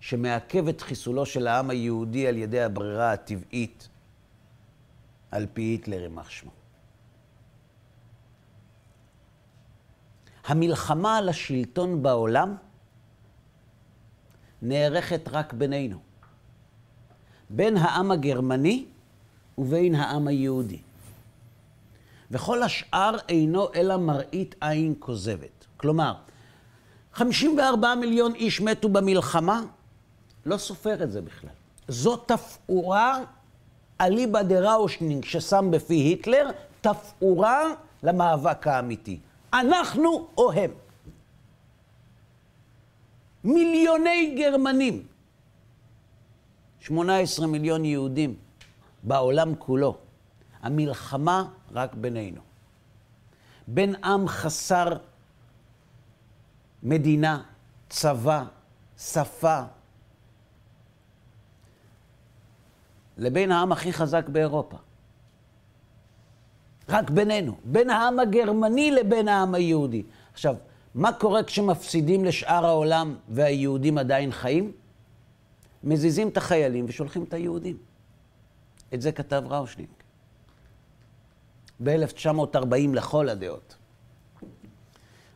שמעכב 0.00 0.68
את 0.68 0.80
חיסולו 0.80 1.26
של 1.26 1.46
העם 1.46 1.70
היהודי 1.70 2.28
על 2.28 2.36
ידי 2.36 2.62
הברירה 2.62 3.12
הטבעית, 3.12 3.88
על 5.30 5.46
פי 5.52 5.62
היטלר 5.62 6.02
יימח 6.02 6.30
שמו. 6.30 6.50
המלחמה 10.44 11.16
על 11.16 11.28
השלטון 11.28 12.02
בעולם 12.02 12.56
נערכת 14.62 15.28
רק 15.28 15.52
בינינו. 15.52 16.07
בין 17.50 17.76
העם 17.76 18.10
הגרמני 18.10 18.84
ובין 19.58 19.94
העם 19.94 20.28
היהודי. 20.28 20.78
וכל 22.30 22.62
השאר 22.62 23.16
אינו 23.28 23.68
אלא 23.74 23.96
מראית 23.96 24.54
עין 24.60 24.94
כוזבת. 24.98 25.66
כלומר, 25.76 26.14
54 27.14 27.94
מיליון 27.94 28.34
איש 28.34 28.60
מתו 28.60 28.88
במלחמה, 28.88 29.62
לא 30.46 30.56
סופר 30.56 31.02
את 31.02 31.12
זה 31.12 31.20
בכלל. 31.20 31.50
זו 31.88 32.16
תפאורה 32.16 33.18
אליבא 34.00 34.42
דראושנינג 34.42 35.24
ששם 35.24 35.70
בפי 35.70 35.94
היטלר, 35.94 36.50
תפאורה 36.80 37.62
למאבק 38.02 38.66
האמיתי. 38.66 39.18
אנחנו 39.52 40.28
או 40.38 40.52
הם. 40.52 40.70
מיליוני 43.44 44.34
גרמנים 44.38 45.02
18 46.88 47.46
מיליון 47.46 47.84
יהודים 47.84 48.34
בעולם 49.02 49.54
כולו. 49.58 49.96
המלחמה 50.62 51.48
רק 51.72 51.94
בינינו. 51.94 52.40
בין 53.66 53.94
עם 54.04 54.28
חסר 54.28 54.88
מדינה, 56.82 57.42
צבא, 57.88 58.44
שפה, 58.98 59.60
לבין 63.18 63.52
העם 63.52 63.72
הכי 63.72 63.92
חזק 63.92 64.28
באירופה. 64.28 64.76
רק 66.88 67.10
בינינו, 67.10 67.56
בין 67.64 67.90
העם 67.90 68.18
הגרמני 68.18 68.90
לבין 68.90 69.28
העם 69.28 69.54
היהודי. 69.54 70.02
עכשיו, 70.32 70.56
מה 70.94 71.12
קורה 71.12 71.42
כשמפסידים 71.42 72.24
לשאר 72.24 72.66
העולם 72.66 73.16
והיהודים 73.28 73.98
עדיין 73.98 74.32
חיים? 74.32 74.72
מזיזים 75.84 76.28
את 76.28 76.36
החיילים 76.36 76.84
ושולחים 76.88 77.24
את 77.24 77.32
היהודים. 77.34 77.76
את 78.94 79.02
זה 79.02 79.12
כתב 79.12 79.42
ראושנינג. 79.46 79.88
ב-1940 81.82 82.94
לכל 82.94 83.28
הדעות. 83.28 83.76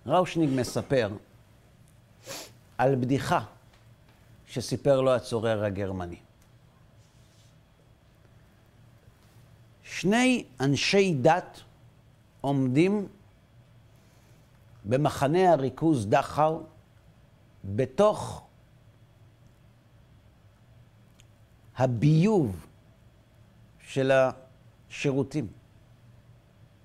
ראושנינג 0.06 0.60
מספר 0.60 1.10
על 2.78 2.94
בדיחה 2.94 3.44
שסיפר 4.46 5.00
לו 5.00 5.14
הצורר 5.14 5.64
הגרמני. 5.64 6.16
שני 9.82 10.44
אנשי 10.60 11.14
דת 11.20 11.60
עומדים 12.40 13.08
במחנה 14.84 15.52
הריכוז 15.52 16.06
דכאו 16.06 16.60
בתוך 17.64 18.42
הביוב 21.76 22.66
של 23.80 24.12
השירותים. 24.12 25.46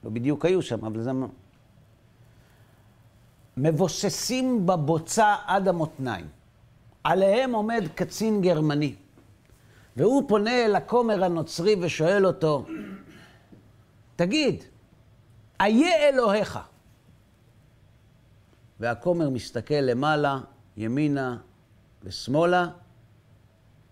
לא 0.03 0.09
בדיוק 0.09 0.45
היו 0.45 0.61
שם, 0.61 0.85
אבל 0.85 1.01
זה... 1.01 1.11
מבוססים 3.57 4.65
בבוצה 4.65 5.35
עד 5.45 5.67
המותניים. 5.67 6.27
עליהם 7.03 7.53
עומד 7.53 7.83
קצין 7.95 8.41
גרמני, 8.41 8.95
והוא 9.97 10.23
פונה 10.27 10.65
אל 10.65 10.75
הכומר 10.75 11.23
הנוצרי 11.23 11.75
ושואל 11.81 12.25
אותו, 12.25 12.65
תגיד, 14.15 14.63
איה 15.61 16.09
אלוהיך? 16.09 16.59
והכומר 18.79 19.29
מסתכל 19.29 19.73
למעלה, 19.75 20.39
ימינה 20.77 21.37
ושמאלה, 22.03 22.67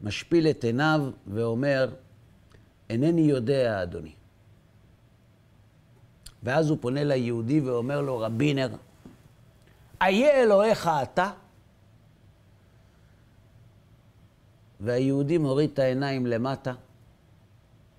משפיל 0.02 0.48
את 0.48 0.64
עיניו 0.64 1.02
ואומר, 1.28 1.94
אינני 2.90 3.22
יודע, 3.22 3.84
אדוני. 3.84 4.14
ואז 6.44 6.70
הוא 6.70 6.78
פונה 6.82 7.04
ליהודי 7.04 7.60
ואומר 7.60 8.02
לו, 8.02 8.20
רבינר, 8.20 8.70
איה 10.02 10.44
אלוהיך 10.44 10.90
אתה? 11.04 11.32
והיהודי 14.80 15.38
מוריד 15.38 15.70
את 15.74 15.80
העיניים 15.80 16.26
למטה 16.26 16.74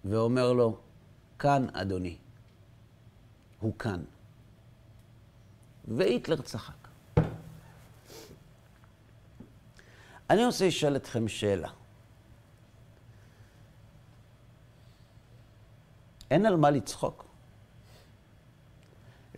ואומר 0.05 0.53
לו, 0.53 0.79
כאן, 1.39 1.67
אדוני. 1.73 2.17
הוא 3.61 3.73
כאן. 3.79 4.03
והיטלר 5.89 6.43
צחק. 6.43 6.89
אני 10.31 10.45
רוצה 10.47 10.67
לשאול 10.67 10.97
אתכם 10.97 11.29
שאלה. 11.29 11.71
אין 16.31 16.47
על 16.47 16.57
מה 16.57 16.71
לצחוק. 16.71 17.25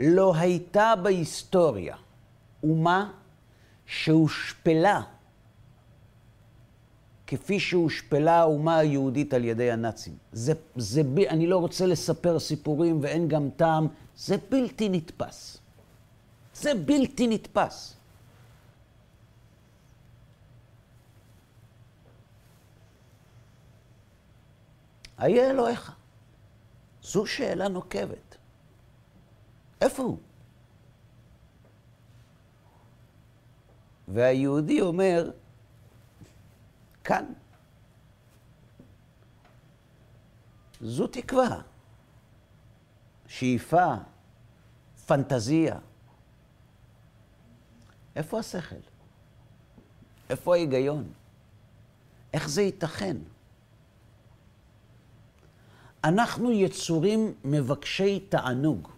לא 0.00 0.34
הייתה 0.36 0.94
בהיסטוריה 1.02 1.96
אומה 2.62 3.10
שהושפלה 3.86 5.02
כפי 7.28 7.60
שהושפלה 7.60 8.40
האומה 8.40 8.78
היהודית 8.78 9.34
על 9.34 9.44
ידי 9.44 9.70
הנאצים. 9.70 10.16
זה, 10.32 10.52
זה, 10.76 11.02
אני 11.28 11.46
לא 11.46 11.58
רוצה 11.58 11.86
לספר 11.86 12.38
סיפורים 12.38 12.98
ואין 13.02 13.28
גם 13.28 13.48
טעם, 13.56 13.86
זה 14.16 14.36
בלתי 14.50 14.88
נתפס. 14.88 15.58
זה 16.54 16.74
בלתי 16.74 17.26
נתפס. 17.28 17.94
איה 25.20 25.50
אלוהיך? 25.50 25.92
זו 27.08 27.26
שאלה 27.26 27.68
נוקבת. 27.68 28.36
איפה 29.80 30.02
הוא? 30.02 30.18
והיהודי 34.08 34.80
אומר, 34.80 35.30
כאן. 37.04 37.24
זו 40.80 41.06
תקווה, 41.06 41.60
שאיפה, 43.26 43.94
פנטזיה. 45.06 45.78
איפה 48.16 48.38
השכל? 48.38 48.76
איפה 50.30 50.54
ההיגיון? 50.54 51.12
איך 52.32 52.48
זה 52.48 52.62
ייתכן? 52.62 53.16
אנחנו 56.04 56.52
יצורים 56.52 57.34
מבקשי 57.44 58.20
תענוג. 58.28 58.88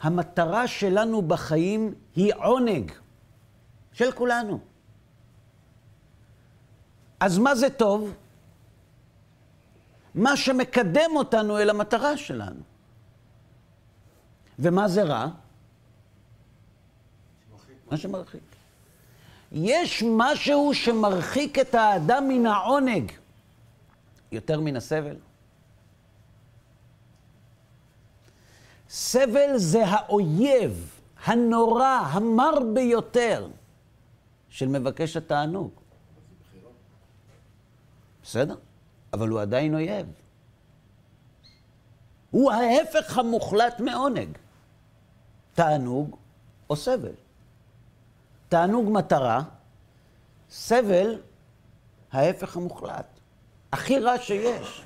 המטרה 0.00 0.68
שלנו 0.68 1.22
בחיים 1.22 1.94
היא 2.16 2.34
עונג, 2.34 2.92
של 3.92 4.12
כולנו. 4.12 4.58
אז 7.20 7.38
מה 7.38 7.54
זה 7.54 7.70
טוב? 7.70 8.14
מה 10.14 10.36
שמקדם 10.36 11.10
אותנו 11.16 11.58
אל 11.58 11.70
המטרה 11.70 12.16
שלנו. 12.16 12.60
ומה 14.58 14.88
זה 14.88 15.02
רע? 15.02 15.26
מה 17.90 17.96
שמרחיק. 17.96 18.42
יש 19.52 20.04
משהו 20.06 20.70
שמרחיק 20.74 21.58
את 21.58 21.74
האדם 21.74 22.28
מן 22.28 22.46
העונג 22.46 23.12
יותר 24.32 24.60
מן 24.60 24.76
הסבל. 24.76 25.16
סבל 28.88 29.56
זה 29.56 29.86
האויב 29.86 31.00
הנורא, 31.24 31.86
המר 31.86 32.52
ביותר 32.74 33.48
של 34.48 34.68
מבקש 34.68 35.16
התענוג. 35.16 35.70
בסדר, 38.22 38.56
אבל 39.12 39.28
הוא 39.28 39.40
עדיין 39.40 39.74
אויב. 39.74 40.06
הוא 42.30 42.52
ההפך 42.52 43.18
המוחלט 43.18 43.80
מעונג. 43.80 44.38
תענוג 45.54 46.16
או 46.70 46.76
סבל. 46.76 47.12
תענוג 48.48 48.90
מטרה, 48.90 49.42
סבל, 50.50 51.20
ההפך 52.12 52.56
המוחלט. 52.56 53.06
הכי 53.72 53.98
רע 53.98 54.18
שיש. 54.18 54.85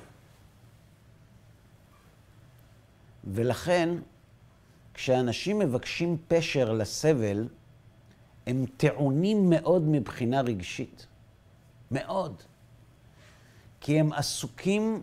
ולכן, 3.23 3.89
כשאנשים 4.93 5.59
מבקשים 5.59 6.17
פשר 6.27 6.73
לסבל, 6.73 7.47
הם 8.47 8.65
טעונים 8.77 9.49
מאוד 9.49 9.81
מבחינה 9.87 10.41
רגשית. 10.41 11.05
מאוד. 11.91 12.41
כי 13.81 13.99
הם 13.99 14.13
עסוקים 14.13 15.01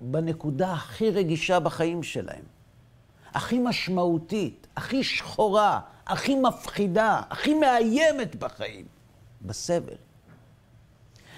בנקודה 0.00 0.72
הכי 0.72 1.10
רגישה 1.10 1.60
בחיים 1.60 2.02
שלהם, 2.02 2.44
הכי 3.34 3.58
משמעותית, 3.58 4.66
הכי 4.76 5.04
שחורה, 5.04 5.80
הכי 6.06 6.34
מפחידה, 6.34 7.20
הכי 7.30 7.54
מאיימת 7.54 8.36
בחיים, 8.36 8.86
בסבל. 9.42 9.96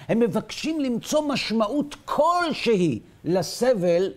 הם 0.07 0.19
מבקשים 0.19 0.79
למצוא 0.79 1.27
משמעות 1.27 1.95
כלשהי 2.05 2.99
לסבל 3.23 4.13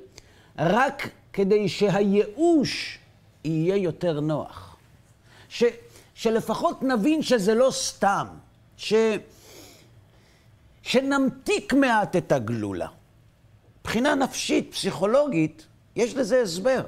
רק 0.59 1.09
כדי 1.41 1.69
שהייאוש 1.69 2.99
יהיה 3.45 3.77
יותר 3.77 4.21
נוח. 4.21 4.77
ש, 5.49 5.65
שלפחות 6.15 6.83
נבין 6.83 7.23
שזה 7.23 7.55
לא 7.55 7.71
סתם, 7.71 8.27
ש, 8.77 8.95
שנמתיק 10.83 11.73
מעט 11.73 12.17
את 12.17 12.33
הגלולה. 12.33 12.89
מבחינה 13.81 14.15
נפשית, 14.15 14.73
פסיכולוגית, 14.73 15.67
יש 15.97 16.15
לזה 16.15 16.43
הסבר. 16.43 16.83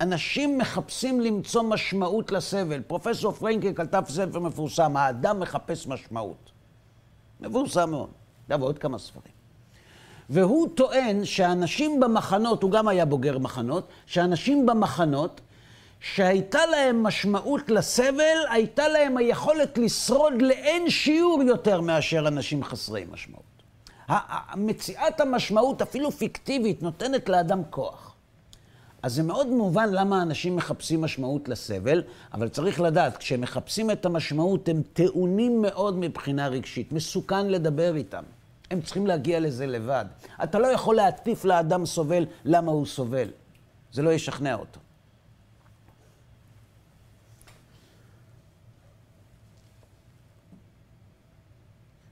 אנשים 0.00 0.58
מחפשים 0.58 1.20
למצוא 1.20 1.62
משמעות 1.62 2.32
לסבל. 2.32 2.82
פרופסור 2.82 3.32
פרנקל 3.32 3.74
כתב 3.74 4.02
ספר 4.08 4.38
מפורסם, 4.38 4.96
האדם 4.96 5.40
מחפש 5.40 5.86
משמעות. 5.86 6.50
מפורסם 7.40 7.90
מאוד. 7.90 8.10
ועוד 8.48 8.78
כמה 8.78 8.98
ספרים. 8.98 9.31
והוא 10.32 10.68
טוען 10.74 11.24
שאנשים 11.24 12.00
במחנות, 12.00 12.62
הוא 12.62 12.70
גם 12.70 12.88
היה 12.88 13.04
בוגר 13.04 13.38
מחנות, 13.38 13.88
שאנשים 14.06 14.66
במחנות, 14.66 15.40
שהייתה 16.00 16.66
להם 16.66 17.02
משמעות 17.02 17.70
לסבל, 17.70 18.38
הייתה 18.50 18.88
להם 18.88 19.16
היכולת 19.16 19.78
לשרוד 19.78 20.42
לאין 20.42 20.90
שיעור 20.90 21.42
יותר 21.42 21.80
מאשר 21.80 22.28
אנשים 22.28 22.64
חסרי 22.64 23.04
משמעות. 23.12 23.42
מציאת 24.56 25.20
המשמעות, 25.20 25.82
אפילו 25.82 26.10
פיקטיבית, 26.10 26.82
נותנת 26.82 27.28
לאדם 27.28 27.62
כוח. 27.70 28.14
אז 29.02 29.14
זה 29.14 29.22
מאוד 29.22 29.46
מובן 29.46 29.88
למה 29.92 30.22
אנשים 30.22 30.56
מחפשים 30.56 31.00
משמעות 31.00 31.48
לסבל, 31.48 32.02
אבל 32.32 32.48
צריך 32.48 32.80
לדעת, 32.80 33.16
כשהם 33.16 33.40
מחפשים 33.40 33.90
את 33.90 34.06
המשמעות, 34.06 34.68
הם 34.68 34.82
טעונים 34.92 35.62
מאוד 35.62 35.98
מבחינה 35.98 36.48
רגשית. 36.48 36.92
מסוכן 36.92 37.48
לדבר 37.48 37.96
איתם. 37.96 38.22
הם 38.72 38.80
צריכים 38.82 39.06
להגיע 39.06 39.40
לזה 39.40 39.66
לבד. 39.66 40.04
אתה 40.44 40.58
לא 40.58 40.66
יכול 40.66 40.96
להטיף 40.96 41.44
לאדם 41.44 41.86
סובל 41.86 42.26
למה 42.44 42.72
הוא 42.72 42.86
סובל. 42.86 43.28
זה 43.92 44.02
לא 44.02 44.10
ישכנע 44.10 44.54
אותו. 44.54 44.80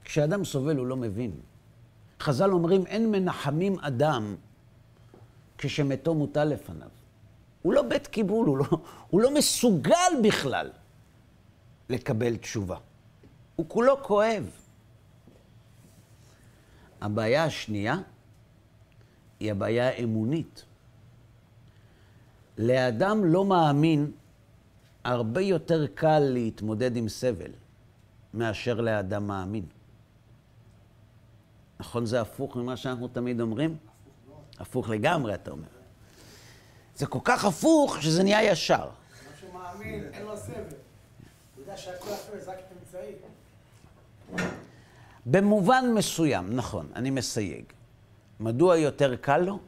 כשאדם 0.03 0.45
סובל 0.45 0.77
הוא 0.77 0.87
לא 0.87 0.95
מבין. 0.95 1.31
חז"ל 2.19 2.51
אומרים, 2.51 2.85
אין 2.85 3.11
מנחמים 3.11 3.79
אדם 3.79 4.35
כשמתו 5.57 6.13
מוטל 6.13 6.43
לפניו. 6.43 6.89
הוא 7.61 7.73
לא 7.73 7.81
בית 7.81 8.07
קיבול, 8.07 8.47
הוא 8.47 8.57
לא, 8.57 8.65
הוא 9.09 9.21
לא 9.21 9.33
מסוגל 9.33 10.11
בכלל 10.23 10.71
לקבל 11.89 12.37
תשובה. 12.37 12.77
הוא 13.55 13.65
כולו 13.69 14.03
כואב. 14.03 14.60
הבעיה 17.01 17.43
השנייה 17.43 17.95
היא 19.39 19.51
הבעיה 19.51 19.89
האמונית. 19.89 20.65
לאדם 22.57 23.25
לא 23.25 23.45
מאמין 23.45 24.11
הרבה 25.03 25.41
יותר 25.41 25.87
קל 25.87 26.19
להתמודד 26.19 26.95
עם 26.95 27.09
סבל 27.09 27.51
מאשר 28.33 28.81
לאדם 28.81 29.27
מאמין. 29.27 29.65
נכון 31.79 32.05
זה 32.05 32.21
הפוך 32.21 32.55
ממה 32.55 32.77
שאנחנו 32.77 33.07
תמיד 33.07 33.41
אומרים? 33.41 33.77
הפוך 34.59 34.89
לגמרי, 34.89 35.33
אתה 35.33 35.51
אומר. 35.51 35.67
זה 36.95 37.05
כל 37.05 37.19
כך 37.23 37.45
הפוך 37.45 38.01
שזה 38.01 38.23
נהיה 38.23 38.43
ישר. 38.43 38.85
מה 38.85 38.91
שמאמין, 39.41 40.03
אין 40.13 40.25
לו 40.25 40.37
סבל. 40.37 40.53
הוא 40.55 41.61
יודע 41.61 41.77
שהכל 41.77 42.09
הסבל 42.09 42.39
זה 42.39 42.51
רק 42.51 42.57
אמצעי. 42.79 43.13
במובן 45.25 45.85
מסוים, 45.95 46.55
נכון, 46.55 46.87
אני 46.95 47.09
מסייג. 47.09 47.63
מדוע 48.39 48.77
יותר 48.77 49.15
קל 49.15 49.37
לו? 49.37 49.59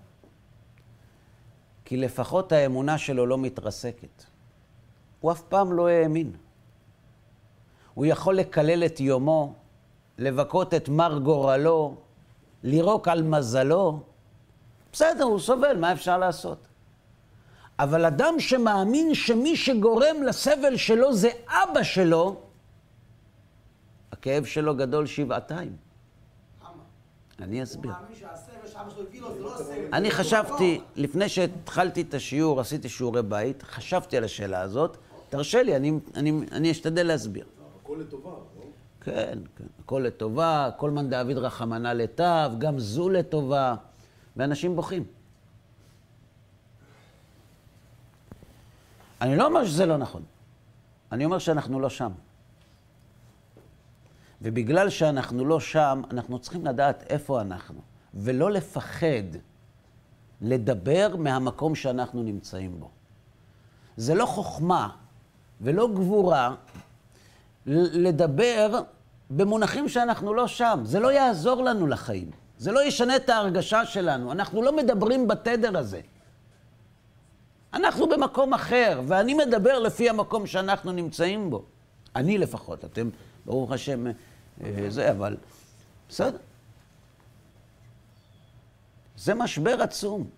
כי 1.86 1.98
לפחות 1.98 2.52
האמונה 2.52 2.98
שלו 2.98 3.26
לא 3.26 3.38
מתרסקת. 3.38 4.24
הוא 5.20 5.32
אף 5.32 5.42
פעם 5.42 5.74
לא 5.74 5.88
האמין. 5.88 6.32
הוא 7.94 8.06
יכול 8.06 8.36
לקלל 8.36 8.86
את 8.86 9.00
יומו, 9.00 9.54
לבכות 10.18 10.74
את 10.74 10.90
מר 10.90 11.20
גורלו, 11.20 11.96
לירוק 12.64 13.08
על 13.08 13.24
מזלו. 13.24 14.00
בסדר, 14.92 15.24
הוא 15.24 15.40
סובל, 15.40 15.78
מה 15.78 15.92
אפשר 15.92 16.18
לעשות? 16.18 16.68
אבל 17.80 18.06
אדם 18.06 18.40
שמאמין 18.40 19.16
שמי 19.16 19.56
שגורם 19.56 20.24
לסבל 20.26 20.78
שלו 20.78 21.14
זה 21.14 21.30
אבא 21.48 21.84
שלו, 21.84 22.36
הכאב 24.24 24.46
שלו 24.46 24.76
גדול 24.76 25.06
שבעתיים. 25.06 25.76
אני 27.40 27.64
אסביר. 27.64 27.92
לא 29.40 29.56
אני 29.94 30.12
חשבתי, 30.12 30.82
לפני 30.96 31.30
שהתחלתי 31.30 32.02
את 32.02 32.14
השיעור, 32.14 32.60
עשיתי 32.60 32.90
שיעורי 32.90 33.24
בית, 33.24 33.64
חשבתי 33.64 34.18
על 34.18 34.24
השאלה 34.24 34.62
הזאת. 34.62 34.98
תרשה 35.30 35.64
לי, 35.64 35.76
אני, 35.76 35.92
אני, 36.16 36.42
אני 36.52 36.72
אשתדל 36.72 37.08
להסביר. 37.08 37.46
הכל 37.82 37.98
לטובה, 38.00 38.30
לא? 38.30 38.64
כן, 39.02 39.40
כן, 39.56 39.64
הכל 39.84 40.04
לטובה, 40.08 40.70
כל 40.78 40.92
מן 40.92 41.10
דאביד 41.10 41.38
רחמנא 41.38 41.88
לטב, 41.88 42.52
גם 42.58 42.80
זו 42.80 43.10
לטובה, 43.10 43.76
ואנשים 44.38 44.76
בוכים. 44.76 45.04
אני 49.22 49.36
לא 49.36 49.46
אומר 49.46 49.66
שזה 49.66 49.86
לא 49.86 49.98
נכון, 49.98 50.22
אני 51.12 51.26
אומר 51.26 51.40
שאנחנו 51.40 51.80
לא 51.80 51.90
שם. 51.90 52.12
ובגלל 54.44 54.90
שאנחנו 54.90 55.46
לא 55.46 55.60
שם, 55.60 56.02
אנחנו 56.12 56.40
צריכים 56.40 56.66
לדעת 56.66 57.04
איפה 57.10 57.42
אנחנו. 57.42 57.82
ולא 58.14 58.52
לפחד 58.52 59.38
לדבר 60.42 61.16
מהמקום 61.16 61.76
שאנחנו 61.76 62.24
נמצאים 62.24 62.80
בו. 62.80 62.90
זה 63.98 64.16
לא 64.16 64.26
חוכמה 64.26 64.90
ולא 65.62 65.88
גבורה 65.94 66.56
לדבר 67.66 68.82
במונחים 69.30 69.90
שאנחנו 69.90 70.34
לא 70.34 70.48
שם. 70.48 70.80
זה 70.84 71.00
לא 71.00 71.12
יעזור 71.12 71.64
לנו 71.64 71.88
לחיים. 71.88 72.32
זה 72.58 72.72
לא 72.72 72.84
ישנה 72.84 73.16
את 73.16 73.30
ההרגשה 73.30 73.86
שלנו. 73.86 74.32
אנחנו 74.32 74.62
לא 74.62 74.76
מדברים 74.76 75.28
בתדר 75.28 75.78
הזה. 75.78 76.02
אנחנו 77.74 78.10
במקום 78.10 78.54
אחר, 78.54 79.02
ואני 79.08 79.34
מדבר 79.34 79.80
לפי 79.80 80.10
המקום 80.10 80.48
שאנחנו 80.48 80.92
נמצאים 80.92 81.50
בו. 81.50 81.66
אני 82.16 82.38
לפחות, 82.38 82.86
אתם, 82.86 83.10
ברוך 83.46 83.72
השם, 83.72 84.06
זה, 84.90 85.12
אבל 85.12 85.38
בסדר. 86.10 86.38
זה 89.18 89.34
משבר 89.34 89.82
עצום. 89.82 90.30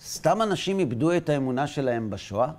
סתם 0.00 0.42
אנשים 0.42 0.78
איבדו 0.78 1.16
את 1.16 1.28
האמונה 1.28 1.66
שלהם 1.66 2.10
בשואה? 2.10 2.52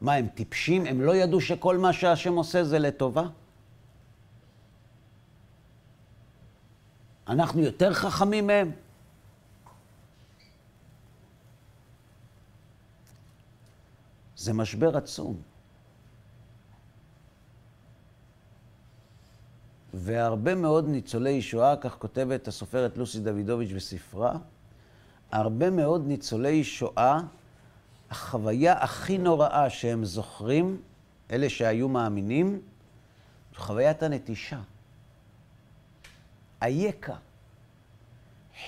מה, 0.00 0.14
הם 0.14 0.28
טיפשים? 0.28 0.86
הם 0.86 1.00
לא 1.00 1.16
ידעו 1.16 1.40
שכל 1.40 1.78
מה 1.78 1.92
שהשם 1.92 2.34
עושה 2.34 2.64
זה 2.64 2.78
לטובה? 2.78 3.28
אנחנו 7.28 7.60
יותר 7.60 7.94
חכמים 7.94 8.46
מהם? 8.46 8.72
זה 14.36 14.52
משבר 14.52 14.96
עצום. 14.96 15.55
והרבה 19.98 20.54
מאוד 20.54 20.88
ניצולי 20.88 21.42
שואה, 21.42 21.76
כך 21.76 21.96
כותבת 21.98 22.48
הסופרת 22.48 22.96
לוסי 22.96 23.20
דוידוביץ' 23.20 23.70
בספרה, 23.72 24.36
הרבה 25.32 25.70
מאוד 25.70 26.06
ניצולי 26.06 26.64
שואה, 26.64 27.20
החוויה 28.10 28.72
הכי 28.72 29.18
נוראה 29.18 29.70
שהם 29.70 30.04
זוכרים, 30.04 30.80
אלה 31.30 31.50
שהיו 31.50 31.88
מאמינים, 31.88 32.60
זו 33.54 33.60
חוויית 33.60 34.02
הנטישה. 34.02 34.60
אייכה. 36.62 37.16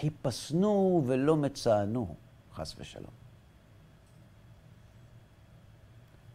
חיפשנו 0.00 1.04
ולא 1.06 1.36
מצאנו, 1.36 2.14
חס 2.54 2.74
ושלום. 2.78 3.10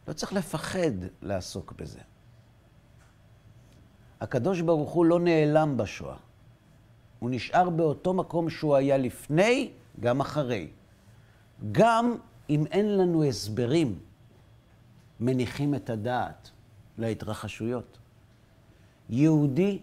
לא 0.08 0.14
צריך 0.14 0.34
לפחד 0.34 0.92
לעסוק 1.22 1.72
בזה. 1.72 2.00
הקדוש 4.24 4.62
ברוך 4.62 4.92
הוא 4.92 5.06
לא 5.06 5.20
נעלם 5.20 5.78
בשואה. 5.78 6.16
הוא 7.20 7.30
נשאר 7.30 7.70
באותו 7.70 8.14
מקום 8.14 8.50
שהוא 8.50 8.76
היה 8.76 8.98
לפני, 8.98 9.72
גם 10.00 10.22
אחרי. 10.22 10.68
גם 11.72 12.16
אם 12.50 12.66
אין 12.72 12.98
לנו 12.98 13.24
הסברים 13.24 14.00
מניחים 15.20 15.76
את 15.76 15.90
הדעת 15.90 16.50
להתרחשויות. 16.98 17.98
יהודי 19.10 19.80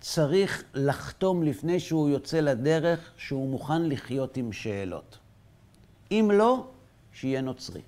צריך 0.00 0.64
לחתום 0.74 1.42
לפני 1.42 1.80
שהוא 1.80 2.08
יוצא 2.08 2.40
לדרך 2.40 3.12
שהוא 3.16 3.48
מוכן 3.48 3.88
לחיות 3.88 4.36
עם 4.36 4.52
שאלות. 4.52 5.18
אם 6.10 6.30
לא, 6.32 6.66
שיהיה 7.12 7.40
נוצרי. 7.40 7.82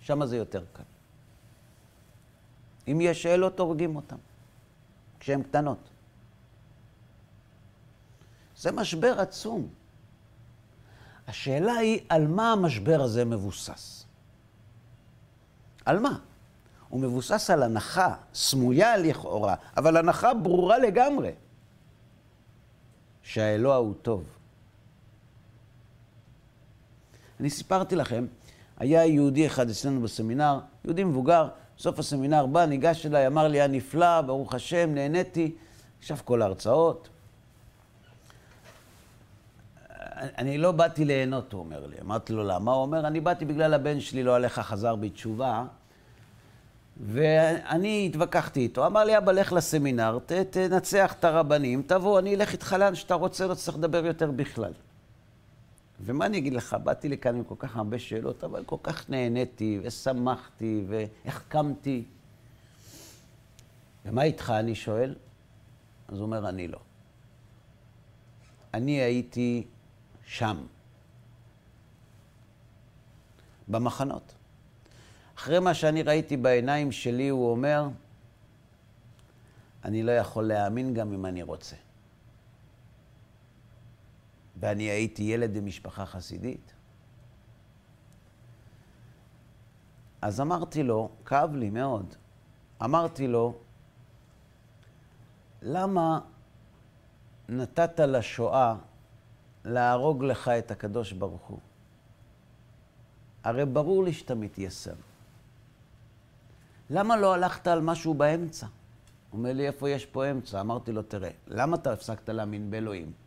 שם 0.00 0.26
זה 0.26 0.36
יותר 0.36 0.64
קל. 0.72 0.82
אם 2.88 2.98
יש 3.00 3.22
שאלות, 3.22 3.60
הורגים 3.60 3.96
אותן, 3.96 4.16
כשהן 5.22 5.42
קטנות. 5.42 5.88
זה 8.56 8.72
משבר 8.72 9.20
עצום. 9.20 9.68
השאלה 11.28 11.72
היא, 11.72 12.00
על 12.08 12.26
מה 12.26 12.52
המשבר 12.52 13.02
הזה 13.02 13.24
מבוסס? 13.24 14.04
על 15.84 15.98
מה? 15.98 16.18
הוא 16.88 17.00
מבוסס 17.00 17.50
על 17.50 17.62
הנחה 17.62 18.14
סמויה 18.34 18.96
לכאורה, 18.96 19.54
אבל 19.76 19.96
הנחה 19.96 20.34
ברורה 20.34 20.78
לגמרי, 20.78 21.32
שהאלוה 23.22 23.76
הוא 23.76 23.94
טוב. 24.02 24.24
אני 27.40 27.50
סיפרתי 27.50 27.96
לכם, 27.96 28.26
היה 28.78 29.06
יהודי 29.06 29.46
אחד 29.46 29.70
אצלנו 29.70 30.00
בסמינר, 30.00 30.60
יהודי 30.84 31.04
מבוגר, 31.04 31.48
בסוף 31.82 31.98
הסמינר 31.98 32.46
בא, 32.46 32.66
ניגש 32.66 33.06
אליי, 33.06 33.26
אמר 33.26 33.48
לי, 33.48 33.58
היה 33.58 33.66
נפלא, 33.66 34.20
ברוך 34.20 34.54
השם, 34.54 34.94
נהניתי, 34.94 35.52
ישב 36.02 36.16
כל 36.24 36.42
ההרצאות. 36.42 37.08
אני 40.38 40.58
לא 40.58 40.72
באתי 40.72 41.04
ליהנות, 41.04 41.52
הוא 41.52 41.60
אומר 41.60 41.86
לי. 41.86 41.96
אמרתי 42.02 42.32
לו, 42.32 42.44
למה? 42.44 42.72
הוא 42.72 42.82
אומר, 42.82 43.06
אני 43.06 43.20
באתי 43.20 43.44
בגלל 43.44 43.74
הבן 43.74 44.00
שלי, 44.00 44.22
לא 44.22 44.36
עליך, 44.36 44.58
חזר 44.58 44.96
בתשובה. 44.96 45.64
ואני 47.06 48.10
התווכחתי 48.10 48.60
איתו, 48.60 48.86
אמר 48.86 49.04
לי, 49.04 49.18
אבא, 49.18 49.32
לך 49.32 49.52
לסמינר, 49.52 50.18
תנצח 50.50 51.12
את 51.12 51.24
הרבנים, 51.24 51.82
תבוא, 51.86 52.18
אני 52.18 52.34
אלך 52.34 52.52
איתך 52.52 52.76
לאן 52.78 52.94
שאתה 52.94 53.14
רוצה, 53.14 53.46
לא 53.46 53.54
צריך 53.54 53.76
לדבר 53.76 54.06
יותר 54.06 54.30
בכלל. 54.30 54.72
ומה 56.04 56.26
אני 56.26 56.38
אגיד 56.38 56.52
לך, 56.54 56.76
באתי 56.84 57.08
לכאן 57.08 57.36
עם 57.36 57.44
כל 57.44 57.54
כך 57.58 57.76
הרבה 57.76 57.98
שאלות, 57.98 58.44
אבל 58.44 58.64
כל 58.64 58.76
כך 58.82 59.10
נהניתי, 59.10 59.80
ושמחתי, 59.82 60.84
והחכמתי. 60.88 62.04
ומה 64.06 64.22
איתך, 64.22 64.52
אני 64.58 64.74
שואל? 64.74 65.14
אז 66.08 66.18
הוא 66.18 66.22
אומר, 66.26 66.48
אני 66.48 66.68
לא. 66.68 66.78
אני 68.74 68.92
הייתי 68.92 69.66
שם, 70.26 70.56
במחנות. 73.68 74.32
אחרי 75.38 75.58
מה 75.58 75.74
שאני 75.74 76.02
ראיתי 76.02 76.36
בעיניים 76.36 76.92
שלי, 76.92 77.28
הוא 77.28 77.50
אומר, 77.50 77.88
אני 79.84 80.02
לא 80.02 80.12
יכול 80.12 80.44
להאמין 80.44 80.94
גם 80.94 81.12
אם 81.12 81.26
אני 81.26 81.42
רוצה. 81.42 81.76
ואני 84.62 84.82
הייתי 84.82 85.22
ילד 85.22 85.56
במשפחה 85.56 86.06
חסידית. 86.06 86.72
אז 90.22 90.40
אמרתי 90.40 90.82
לו, 90.82 91.08
כאב 91.24 91.54
לי 91.54 91.70
מאוד, 91.70 92.14
אמרתי 92.84 93.28
לו, 93.28 93.54
למה 95.62 96.20
נתת 97.48 98.00
לשואה 98.00 98.74
להרוג 99.64 100.24
לך 100.24 100.48
את 100.48 100.70
הקדוש 100.70 101.12
ברוך 101.12 101.42
הוא? 101.42 101.58
הרי 103.44 103.66
ברור 103.66 104.04
לי 104.04 104.12
שאתה 104.12 104.34
מתייסר. 104.34 104.94
למה 106.90 107.16
לא 107.16 107.34
הלכת 107.34 107.66
על 107.66 107.80
משהו 107.80 108.14
באמצע? 108.14 108.66
הוא 108.66 109.38
אומר 109.38 109.52
לי, 109.52 109.66
איפה 109.66 109.90
יש 109.90 110.06
פה 110.06 110.30
אמצע? 110.30 110.60
אמרתי 110.60 110.92
לו, 110.92 111.02
תראה, 111.02 111.30
למה 111.46 111.76
אתה 111.76 111.92
הפסקת 111.92 112.28
להאמין 112.28 112.70
באלוהים? 112.70 113.21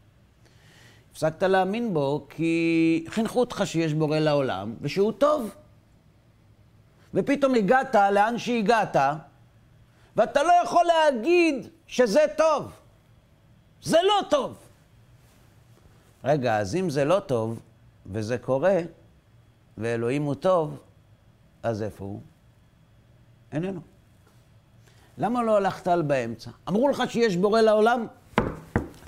הפסקת 1.15 1.43
להאמין 1.43 1.93
בו 1.93 2.27
כי 2.29 3.05
חינכו 3.09 3.39
אותך 3.39 3.61
שיש 3.65 3.93
בורא 3.93 4.19
לעולם 4.19 4.75
ושהוא 4.81 5.11
טוב. 5.11 5.55
ופתאום 7.13 7.55
הגעת 7.55 7.95
לאן 7.95 8.37
שהגעת, 8.37 8.95
ואתה 10.15 10.43
לא 10.43 10.51
יכול 10.63 10.85
להגיד 10.85 11.67
שזה 11.87 12.25
טוב. 12.37 12.71
זה 13.81 13.97
לא 14.03 14.29
טוב. 14.29 14.57
רגע, 16.23 16.57
אז 16.57 16.75
אם 16.75 16.89
זה 16.89 17.05
לא 17.05 17.19
טוב, 17.19 17.59
וזה 18.05 18.37
קורה, 18.37 18.79
ואלוהים 19.77 20.23
הוא 20.23 20.35
טוב, 20.35 20.79
אז 21.63 21.83
איפה 21.83 22.05
הוא? 22.05 22.21
איננו. 23.51 23.81
למה 25.17 25.43
לא 25.43 25.57
הלכת 25.57 25.87
על 25.87 26.01
באמצע? 26.01 26.51
אמרו 26.69 26.89
לך 26.89 27.03
שיש 27.07 27.37
בורא 27.37 27.61
לעולם? 27.61 28.07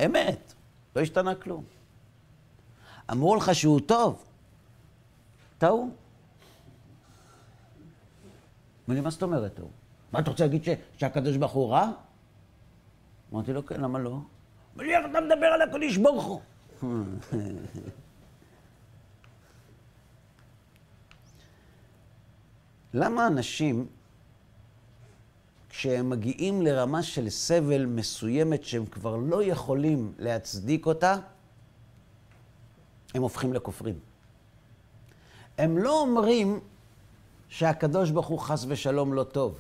אמת, 0.06 0.54
לא 0.96 1.02
השתנה 1.02 1.36
כלום. 1.36 1.77
אמרו 3.12 3.36
לך 3.36 3.56
שהוא 3.56 3.80
טוב, 3.80 4.24
טעו. 5.58 5.90
אמר 8.88 8.96
לי, 8.96 9.02
מה 9.02 9.10
זאת 9.10 9.24
אומרת 9.24 9.56
טעו? 9.56 9.70
מה, 10.12 10.20
אתה 10.20 10.30
רוצה 10.30 10.44
להגיד. 10.44 10.64
שהקדוש 10.98 11.38
ברוך 11.38 11.52
הוא 11.52 11.72
רע? 11.72 11.92
אמרתי 13.34 13.54
לו, 13.54 13.66
כן, 13.66 13.82
למה 13.82 14.00
לא? 14.00 14.20
אמר 14.76 14.84
לי, 14.84 14.98
איך 14.98 15.06
אתה 15.12 15.22
מדבר 15.22 15.46
על 15.46 15.62
הקדוש 15.62 15.98
ברוך 15.98 16.26
הוא? 16.26 16.42
למה 22.94 23.28
אנשים, 23.28 23.88
כשהם 25.70 26.10
מגיעים 26.10 26.62
לרמה 26.62 27.04
של 27.04 27.30
סבל 27.30 27.86
מסוימת 27.86 28.64
שהם 28.64 28.86
כבר 28.86 29.16
לא 29.16 29.44
יכולים 29.44 30.14
להצדיק 30.20 30.86
אותה, 30.86 31.16
הם 33.14 33.22
הופכים 33.22 33.54
לכופרים. 33.54 34.00
הם 35.58 35.78
לא 35.78 36.02
אומרים 36.02 36.60
שהקדוש 37.50 38.12
ברוך 38.12 38.28
הוא 38.28 38.40
חס 38.40 38.66
ושלום 38.68 39.14
לא 39.14 39.24
טוב. 39.24 39.56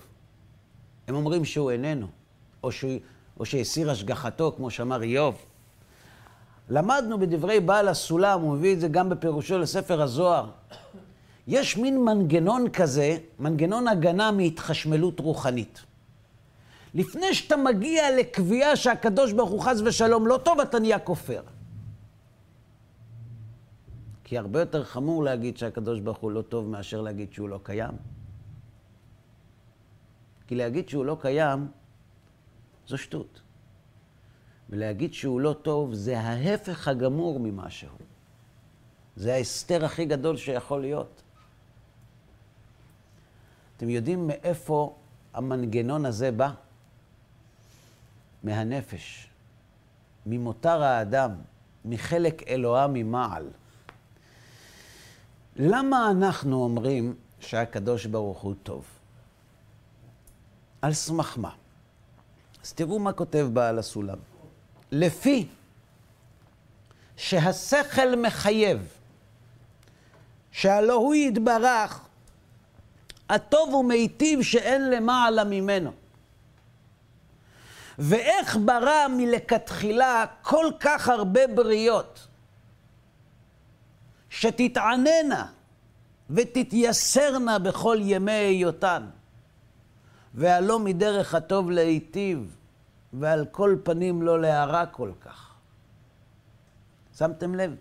הם 1.07 1.15
אומרים 1.15 1.45
שהוא 1.45 1.71
איננו, 1.71 2.07
או 2.63 2.71
שהוא, 2.71 2.91
או 3.39 3.45
שהסיר 3.45 3.91
השגחתו, 3.91 4.53
כמו 4.57 4.69
שאמר 4.69 5.01
איוב. 5.01 5.35
למדנו 6.69 7.19
בדברי 7.19 7.59
בעל 7.59 7.87
הסולם, 7.87 8.41
הוא 8.41 8.53
מביא 8.53 8.73
את 8.73 8.79
זה 8.79 8.87
גם 8.87 9.09
בפירושו 9.09 9.57
לספר 9.57 10.01
הזוהר. 10.01 10.49
יש 11.47 11.77
מין 11.77 12.05
מנגנון 12.05 12.69
כזה, 12.69 13.17
מנגנון 13.39 13.87
הגנה 13.87 14.31
מהתחשמלות 14.31 15.19
רוחנית. 15.19 15.81
לפני 16.93 17.33
שאתה 17.33 17.57
מגיע 17.57 18.17
לקביעה 18.19 18.75
שהקדוש 18.75 19.31
ברוך 19.31 19.49
הוא 19.49 19.61
חס 19.61 19.81
ושלום 19.85 20.27
לא 20.27 20.39
טוב, 20.43 20.59
אתה 20.59 20.79
נהיה 20.79 20.99
כופר. 20.99 21.41
כי 24.27 24.37
הרבה 24.37 24.59
יותר 24.59 24.83
חמור 24.83 25.23
להגיד 25.23 25.57
שהקדוש 25.57 25.99
ברוך 25.99 26.17
הוא 26.17 26.31
לא 26.31 26.41
טוב 26.41 26.69
מאשר 26.69 27.01
להגיד 27.01 27.33
שהוא 27.33 27.49
לא 27.49 27.59
קיים. 27.63 27.91
כי 30.47 30.55
להגיד 30.55 30.89
שהוא 30.89 31.05
לא 31.05 31.17
קיים 31.21 31.67
זו 32.87 32.97
שטות. 32.97 33.41
ולהגיד 34.69 35.13
שהוא 35.13 35.41
לא 35.41 35.55
טוב 35.61 35.93
זה 35.93 36.19
ההפך 36.19 36.87
הגמור 36.87 37.39
ממה 37.39 37.69
שהוא. 37.69 37.99
זה 39.15 39.33
ההסתר 39.33 39.85
הכי 39.85 40.05
גדול 40.05 40.37
שיכול 40.37 40.81
להיות. 40.81 41.21
אתם 43.77 43.89
יודעים 43.89 44.27
מאיפה 44.27 44.95
המנגנון 45.33 46.05
הזה 46.05 46.31
בא? 46.31 46.53
מהנפש, 48.43 49.29
ממותר 50.25 50.83
האדם, 50.83 51.31
מחלק 51.85 52.47
אלוהה 52.47 52.87
ממעל. 52.87 53.49
למה 55.59 56.11
אנחנו 56.11 56.63
אומרים 56.63 57.15
שהקדוש 57.39 58.05
ברוך 58.05 58.41
הוא 58.41 58.55
טוב? 58.63 58.85
על 60.81 60.93
סמך 60.93 61.37
מה? 61.37 61.49
אז 62.63 62.73
תראו 62.73 62.99
מה 62.99 63.13
כותב 63.13 63.47
בעל 63.53 63.79
הסולם. 63.79 64.17
לפי 64.91 65.47
שהשכל 67.15 68.15
מחייב, 68.15 68.87
שהלא 70.51 70.93
הוא 70.93 71.15
יתברך, 71.15 71.99
הטוב 73.29 73.73
ומיטיב 73.73 74.41
שאין 74.41 74.89
למעלה 74.89 75.43
ממנו. 75.43 75.91
ואיך 77.99 78.57
ברא 78.65 79.07
מלכתחילה 79.07 80.25
כל 80.41 80.65
כך 80.79 81.09
הרבה 81.09 81.47
בריות, 81.47 82.26
שתתעננה 84.39 85.45
ותתייסרנה 86.29 87.59
בכל 87.59 87.97
ימי 88.01 88.31
היותן, 88.31 89.03
והלא 90.33 90.79
מדרך 90.79 91.35
הטוב 91.35 91.71
להיטיב, 91.71 92.55
ועל 93.13 93.45
כל 93.51 93.75
פנים 93.83 94.21
לא 94.21 94.41
להרע 94.41 94.85
כל 94.85 95.11
כך. 95.21 95.53
שמתם 97.17 97.55
לב? 97.55 97.75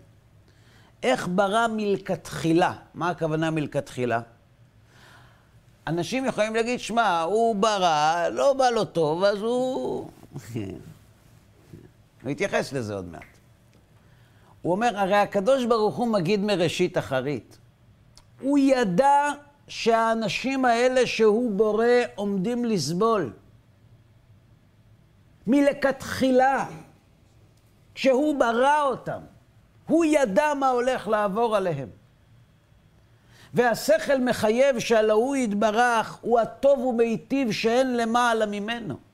איך 1.03 1.27
ברא 1.35 1.67
מלכתחילה? 1.67 2.73
מה 2.93 3.09
הכוונה 3.09 3.51
מלכתחילה? 3.51 4.21
אנשים 5.87 6.25
יכולים 6.25 6.55
להגיד, 6.55 6.79
שמע, 6.79 7.21
הוא 7.21 7.55
ברא, 7.55 8.27
לא 8.31 8.53
בא 8.53 8.69
לו 8.69 8.85
טוב, 8.85 9.23
אז 9.23 9.37
הוא... 9.37 10.09
הוא 12.23 12.31
יתייחס 12.31 12.73
לזה 12.73 12.95
עוד 12.95 13.05
מעט. 13.05 13.36
הוא 14.61 14.71
אומר, 14.71 14.99
הרי 14.99 15.15
הקדוש 15.15 15.65
ברוך 15.65 15.95
הוא 15.95 16.07
מגיד 16.07 16.39
מראשית 16.39 16.97
אחרית. 16.97 17.57
הוא 18.41 18.57
ידע 18.57 19.31
שהאנשים 19.67 20.65
האלה 20.65 21.07
שהוא 21.07 21.51
בורא 21.51 21.85
עומדים 22.15 22.65
לסבול. 22.65 23.33
מלכתחילה, 25.47 26.65
כשהוא 27.95 28.39
ברא 28.39 28.83
אותם, 28.83 29.19
הוא 29.87 30.05
ידע 30.05 30.53
מה 30.53 30.69
הולך 30.69 31.07
לעבור 31.07 31.55
עליהם. 31.55 31.89
והשכל 33.53 34.19
מחייב 34.19 34.79
שעל 34.79 35.09
ההוא 35.09 35.35
יתברך 35.35 36.17
הוא 36.21 36.39
הטוב 36.39 36.79
ומיטיב 36.79 37.51
שאין 37.51 37.97
למעלה 37.97 38.45
ממנו. 38.45 39.06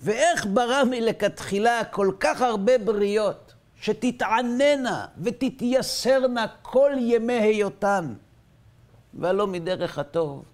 ואיך 0.00 0.46
ברא 0.46 0.84
מלכתחילה 0.84 1.84
כל 1.84 2.12
כך 2.20 2.40
הרבה 2.40 2.78
בריות 2.78 3.54
שתתעננה 3.80 5.06
ותתייסרנה 5.18 6.46
כל 6.62 6.92
ימי 6.98 7.32
היותן, 7.32 8.14
והלא 9.14 9.46
מדרך 9.46 9.98
הטוב 9.98 10.44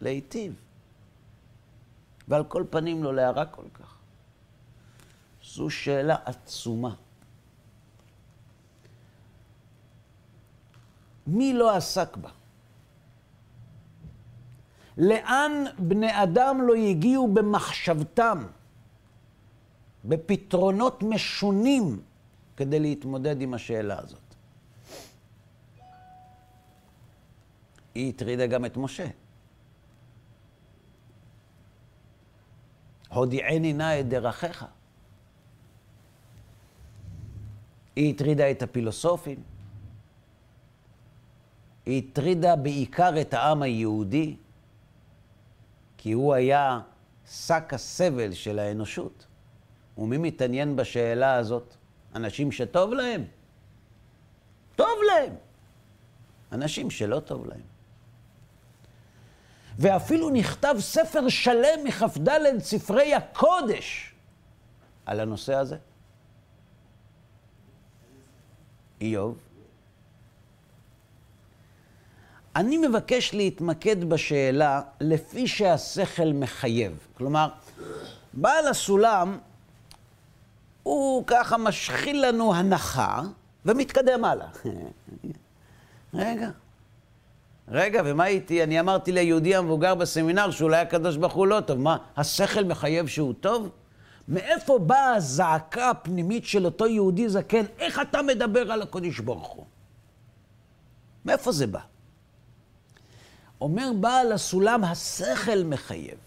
להיטיב. 0.00 0.54
ועל 2.28 2.44
כל 2.44 2.64
פנים 2.70 3.04
לא 3.04 3.14
להרע 3.14 3.44
כל 3.44 3.68
כך. 3.74 3.98
זו 5.44 5.70
שאלה 5.70 6.16
עצומה. 6.24 6.94
מי 11.26 11.52
לא 11.52 11.76
עסק 11.76 12.16
בה? 12.16 12.30
לאן 14.98 15.64
בני 15.78 16.22
אדם 16.22 16.60
לא 16.62 16.74
הגיעו 16.74 17.34
במחשבתם, 17.34 18.46
בפתרונות 20.04 21.02
משונים 21.02 22.02
כדי 22.56 22.80
להתמודד 22.80 23.40
עם 23.40 23.54
השאלה 23.54 23.98
הזאת? 23.98 24.34
היא 27.94 28.08
הטרידה 28.08 28.46
גם 28.46 28.64
את 28.64 28.76
משה. 28.76 29.06
הודיעני 33.08 33.72
נא 33.72 34.00
את 34.00 34.08
דרכיך. 34.08 34.64
היא 37.96 38.14
הטרידה 38.14 38.50
את 38.50 38.62
הפילוסופים. 38.62 39.42
היא 41.86 42.02
הטרידה 42.10 42.56
בעיקר 42.56 43.20
את 43.20 43.34
העם 43.34 43.62
היהודי, 43.62 44.36
כי 45.96 46.12
הוא 46.12 46.34
היה 46.34 46.80
שק 47.26 47.74
הסבל 47.74 48.32
של 48.32 48.58
האנושות. 48.58 49.26
ומי 49.98 50.18
מתעניין 50.18 50.76
בשאלה 50.76 51.34
הזאת? 51.34 51.74
אנשים 52.14 52.52
שטוב 52.52 52.92
להם? 52.92 53.24
טוב 54.76 54.98
להם. 55.06 55.34
אנשים 56.52 56.90
שלא 56.90 57.20
טוב 57.20 57.46
להם. 57.46 57.74
ואפילו 59.78 60.30
נכתב 60.30 60.74
ספר 60.78 61.28
שלם 61.28 61.84
מכ"ד 61.84 62.28
ספרי 62.58 63.14
הקודש 63.14 64.14
על 65.06 65.20
הנושא 65.20 65.54
הזה. 65.54 65.76
איוב. 69.00 69.38
אני 72.56 72.78
מבקש 72.78 73.34
להתמקד 73.34 74.04
בשאלה 74.04 74.82
לפי 75.00 75.46
שהשכל 75.48 76.32
מחייב. 76.34 77.06
כלומר, 77.16 77.48
בעל 78.32 78.66
הסולם, 78.66 79.38
הוא 80.84 81.24
ככה 81.26 81.56
משחיל 81.56 82.26
לנו 82.28 82.54
הנחה 82.54 83.22
ומתקדם 83.66 84.24
הלאה. 84.24 84.48
רגע, 86.14 86.50
רגע, 87.68 88.02
ומה 88.04 88.26
איתי? 88.26 88.62
אני 88.62 88.80
אמרתי 88.80 89.12
ליהודי 89.12 89.56
המבוגר 89.56 89.94
בסמינר 89.94 90.50
שאולי 90.50 90.76
הקדוש 90.76 91.16
ברוך 91.16 91.32
הוא 91.32 91.46
לא 91.46 91.60
טוב. 91.60 91.78
מה, 91.78 91.96
השכל 92.16 92.64
מחייב 92.64 93.06
שהוא 93.06 93.34
טוב? 93.40 93.68
מאיפה 94.28 94.78
באה 94.78 95.14
הזעקה 95.14 95.90
הפנימית 95.90 96.44
של 96.44 96.64
אותו 96.64 96.86
יהודי 96.86 97.28
זקן? 97.28 97.64
איך 97.78 98.00
אתה 98.00 98.22
מדבר 98.22 98.72
על 98.72 98.82
הקדוש 98.82 99.20
ברוך 99.20 99.48
הוא? 99.48 99.64
מאיפה 101.24 101.52
זה 101.52 101.66
בא? 101.66 101.80
אומר 103.60 103.90
בעל 104.00 104.32
הסולם, 104.32 104.84
השכל 104.84 105.64
מחייב, 105.64 106.18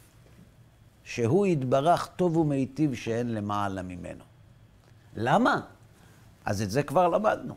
שהוא 1.04 1.48
יתברך 1.48 2.08
טוב 2.16 2.38
ומיטיב 2.38 2.96
שאין 2.96 3.34
למעלה 3.34 3.82
ממנו. 3.82 4.27
למה? 5.18 5.62
אז 6.46 6.62
את 6.62 6.72
זה 6.72 6.84
כבר 6.84 7.08
למדנו. 7.08 7.56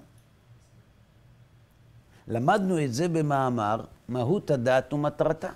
למדנו 2.29 2.85
את 2.85 2.95
זה 2.95 3.09
במאמר, 3.09 3.85
מהות 4.09 4.51
הדת 4.51 4.93
ומטרתה. 4.93 5.51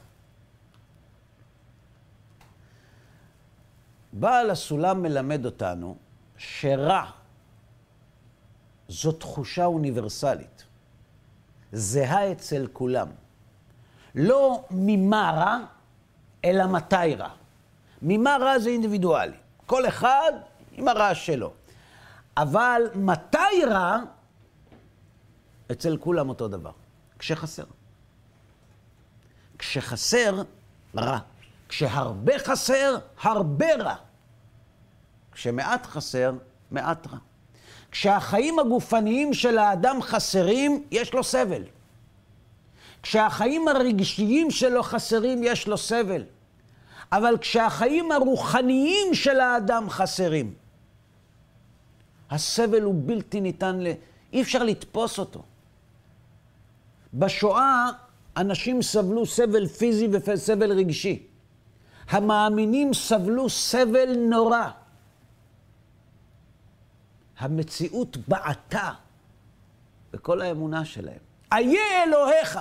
בעל 4.13 4.51
הסולם 4.51 5.03
מלמד 5.03 5.45
אותנו 5.45 5.97
שרע 6.37 7.11
זו 8.89 9.13
תחושה 9.13 9.65
אוניברסלית, 9.65 10.65
זהה 11.73 12.33
אצל 12.33 12.67
כולם. 12.73 13.09
לא 14.15 14.65
ממה 14.71 15.33
רע, 15.37 15.59
אלא 16.45 16.67
מתי 16.67 17.15
רע. 17.19 17.31
ממה 18.03 18.37
רע 18.41 18.59
זה 18.59 18.71
אינדיבידואלי. 18.71 19.37
כל 19.67 19.89
אחד 19.89 20.33
עם 20.73 20.89
הרע 20.89 21.15
שלו. 21.15 21.53
אבל 22.37 22.82
מתי 22.95 23.64
רע, 23.66 23.99
אצל 25.72 25.97
כולם 25.97 26.28
אותו 26.28 26.49
דבר. 26.49 26.70
כשחסר. 27.18 27.64
כשחסר, 29.59 30.43
רע. 30.97 31.18
כשהרבה 31.68 32.39
חסר, 32.39 32.97
הרבה 33.22 33.76
רע. 33.76 33.95
כשמעט 35.32 35.87
חסר, 35.87 36.32
מעט 36.70 37.07
רע. 37.07 37.18
כשהחיים 37.91 38.59
הגופניים 38.59 39.35
של 39.35 39.59
האדם 39.59 40.03
חסרים, 40.03 40.85
יש 40.91 41.14
לו 41.14 41.24
סבל. 41.24 41.62
כשהחיים 43.03 43.68
הרגשיים 43.68 44.51
שלו 44.51 44.82
חסרים, 44.82 45.41
יש 45.43 45.66
לו 45.66 45.78
סבל. 45.78 46.22
אבל 47.12 47.39
כשהחיים 47.41 48.12
הרוחניים 48.12 49.14
של 49.14 49.41
האדם 49.41 49.91
חסרים, 49.91 50.55
הסבל 52.35 52.82
הוא 52.82 52.95
בלתי 53.07 53.41
ניתן 53.41 53.80
ל... 53.80 53.87
אי 54.32 54.43
אפשר 54.43 54.62
לתפוס 54.62 55.18
אותו. 55.18 55.43
בשואה 57.14 57.87
אנשים 58.37 58.82
סבלו 58.82 59.26
סבל 59.26 59.66
פיזי 59.66 60.09
וסבל 60.12 60.72
רגשי. 60.72 61.26
המאמינים 62.09 62.95
סבלו 62.95 63.51
סבל 63.51 64.16
נורא. 64.30 64.70
המציאות 67.39 68.16
בעטה 68.28 68.93
בכל 70.12 70.41
האמונה 70.41 70.85
שלהם. 70.85 71.18
איה 71.53 72.05
אלוהיך! 72.07 72.59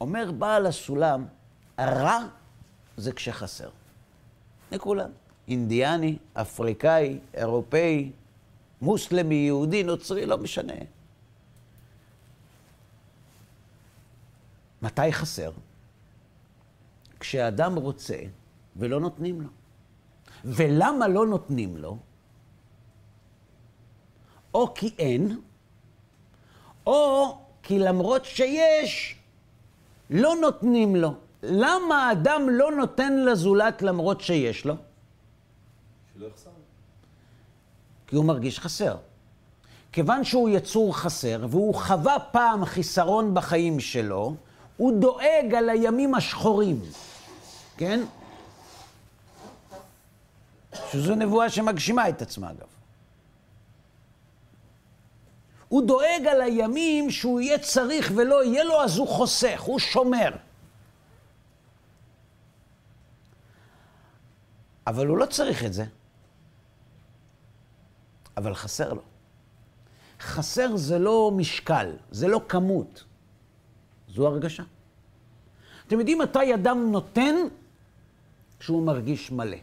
אומר 0.00 0.32
בעל 0.32 0.66
הסולם, 0.66 1.26
הרע 1.78 2.18
זה 2.98 3.12
כשחסר. 3.12 3.68
לכולם. 4.72 5.10
אינדיאני, 5.48 6.16
אפריקאי, 6.34 7.18
אירופאי, 7.34 8.10
מוסלמי, 8.82 9.34
יהודי, 9.34 9.82
נוצרי, 9.82 10.26
לא 10.26 10.38
משנה. 10.38 10.74
מתי 14.82 15.12
חסר? 15.12 15.50
כשאדם 17.20 17.74
רוצה 17.74 18.16
ולא 18.76 19.00
נותנים 19.00 19.40
לו. 19.40 19.48
ולמה 20.44 21.08
לא 21.08 21.26
נותנים 21.26 21.76
לו? 21.76 21.98
או 24.54 24.74
כי 24.74 24.94
אין, 24.98 25.40
או 26.86 27.38
כי 27.62 27.78
למרות 27.78 28.24
שיש, 28.24 29.16
לא 30.10 30.34
נותנים 30.40 30.96
לו. 30.96 31.14
למה 31.42 32.08
האדם 32.08 32.48
לא 32.50 32.72
נותן 32.72 33.16
לזולת 33.16 33.82
למרות 33.82 34.20
שיש 34.20 34.64
לו? 34.64 34.74
שלא 36.14 36.26
יחסר. 36.26 36.50
כי 38.06 38.16
הוא 38.16 38.24
מרגיש 38.24 38.60
חסר. 38.60 38.96
כיוון 39.92 40.24
שהוא 40.24 40.48
יצור 40.48 40.96
חסר, 40.96 41.46
והוא 41.50 41.74
חווה 41.74 42.18
פעם 42.18 42.64
חיסרון 42.64 43.34
בחיים 43.34 43.80
שלו, 43.80 44.34
הוא 44.76 45.00
דואג 45.00 45.54
על 45.56 45.68
הימים 45.68 46.14
השחורים, 46.14 46.80
כן? 47.76 48.00
שזו 50.90 51.14
נבואה 51.14 51.50
שמגשימה 51.50 52.08
את 52.08 52.22
עצמה, 52.22 52.50
אגב. 52.50 52.66
הוא 55.68 55.86
דואג 55.86 56.26
על 56.30 56.40
הימים 56.40 57.10
שהוא 57.10 57.40
יהיה 57.40 57.58
צריך 57.58 58.12
ולא 58.14 58.44
יהיה 58.44 58.64
לו, 58.64 58.82
אז 58.82 58.98
הוא 58.98 59.08
חוסך, 59.08 59.60
הוא 59.60 59.78
שומר. 59.78 60.30
אבל 64.88 65.06
הוא 65.06 65.18
לא 65.18 65.26
צריך 65.26 65.64
את 65.64 65.72
זה. 65.72 65.84
אבל 68.36 68.54
חסר 68.54 68.92
לו. 68.92 69.02
חסר 70.20 70.76
זה 70.76 70.98
לא 70.98 71.30
משקל, 71.36 71.96
זה 72.10 72.28
לא 72.28 72.40
כמות, 72.48 73.04
זו 74.08 74.26
הרגשה. 74.26 74.62
אתם 75.86 75.98
יודעים 75.98 76.18
מתי 76.18 76.54
אדם 76.54 76.92
נותן? 76.92 77.34
כשהוא 78.58 78.86
מרגיש 78.86 79.30
מלא. 79.30 79.56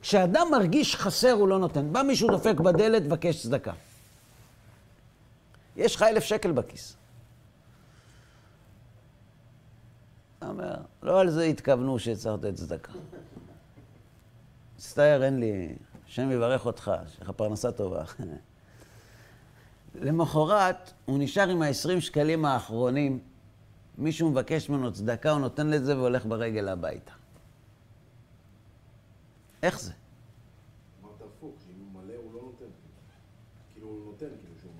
כשאדם 0.00 0.46
מרגיש 0.50 0.96
חסר, 0.96 1.32
הוא 1.32 1.48
לא 1.48 1.58
נותן. 1.58 1.92
בא 1.92 2.02
מישהו 2.02 2.28
דופק 2.28 2.60
בדלת, 2.60 3.02
מבקש 3.02 3.42
צדקה. 3.42 3.72
יש 5.76 5.96
לך 5.96 6.02
אלף 6.02 6.24
שקל 6.24 6.52
בכיס. 6.52 6.92
אתה 6.92 6.96
אומר, 10.42 10.74
לא 11.02 11.20
על 11.20 11.30
זה 11.30 11.44
התכוונו 11.44 11.98
שצריך 11.98 12.34
לתת 12.34 12.54
צדקה. 12.54 12.92
מצטער, 14.76 15.24
אין 15.24 15.40
לי, 15.40 15.74
השם 16.06 16.30
יברך 16.30 16.66
אותך, 16.66 16.84
שיהיה 16.84 17.20
לך 17.20 17.30
פרנסה 17.30 17.72
טובה. 17.72 18.04
למחרת, 19.94 20.92
הוא 21.04 21.18
נשאר 21.18 21.48
עם 21.48 21.62
ה-20 21.62 22.00
שקלים 22.00 22.44
האחרונים, 22.44 23.18
מישהו 23.98 24.30
מבקש 24.30 24.68
ממנו 24.68 24.92
צדקה, 24.92 25.30
הוא 25.30 25.40
נותן 25.40 25.66
לזה 25.66 25.96
והולך 25.96 26.26
ברגל 26.26 26.68
הביתה. 26.68 27.12
איך 29.62 29.80
זה? 29.80 29.92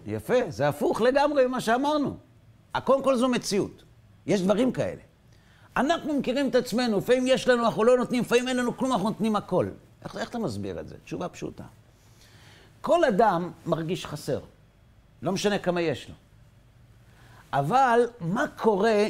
יפה, 0.07 0.35
זה 0.49 0.69
הפוך 0.69 1.01
לגמרי 1.01 1.47
ממה 1.47 1.61
שאמרנו. 1.61 2.17
קודם 2.85 3.03
כל 3.03 3.17
זו 3.17 3.29
מציאות. 3.29 3.85
יש 4.27 4.43
דברים 4.43 4.73
כאלה. 4.73 5.03
אנחנו 5.77 6.19
מכירים 6.19 6.49
את 6.49 6.55
עצמנו, 6.55 6.99
לפעמים 6.99 7.27
יש 7.27 7.49
לנו, 7.49 7.65
אנחנו 7.65 7.85
לא 7.85 7.97
נותנים, 7.97 8.23
לפעמים 8.23 8.49
אין 8.49 8.57
לנו 8.57 8.77
כלום, 8.77 8.93
אנחנו 8.93 9.09
נותנים 9.09 9.37
הכל. 9.37 9.69
איך, 10.05 10.17
איך 10.17 10.31
אתה 10.31 10.39
מסביר 10.39 10.81
את 10.81 10.89
זה? 10.89 10.97
תשובה 11.05 11.29
פשוטה. 11.29 11.65
כל 12.81 13.05
אדם 13.05 13.53
מרגיש 13.67 14.07
חסר, 14.07 14.41
לא 15.23 15.33
משנה 15.33 15.59
כמה 15.59 15.81
יש 15.81 16.09
לו. 16.09 16.15
אבל 17.53 18.01
מה 18.21 18.45
קורה 18.57 19.07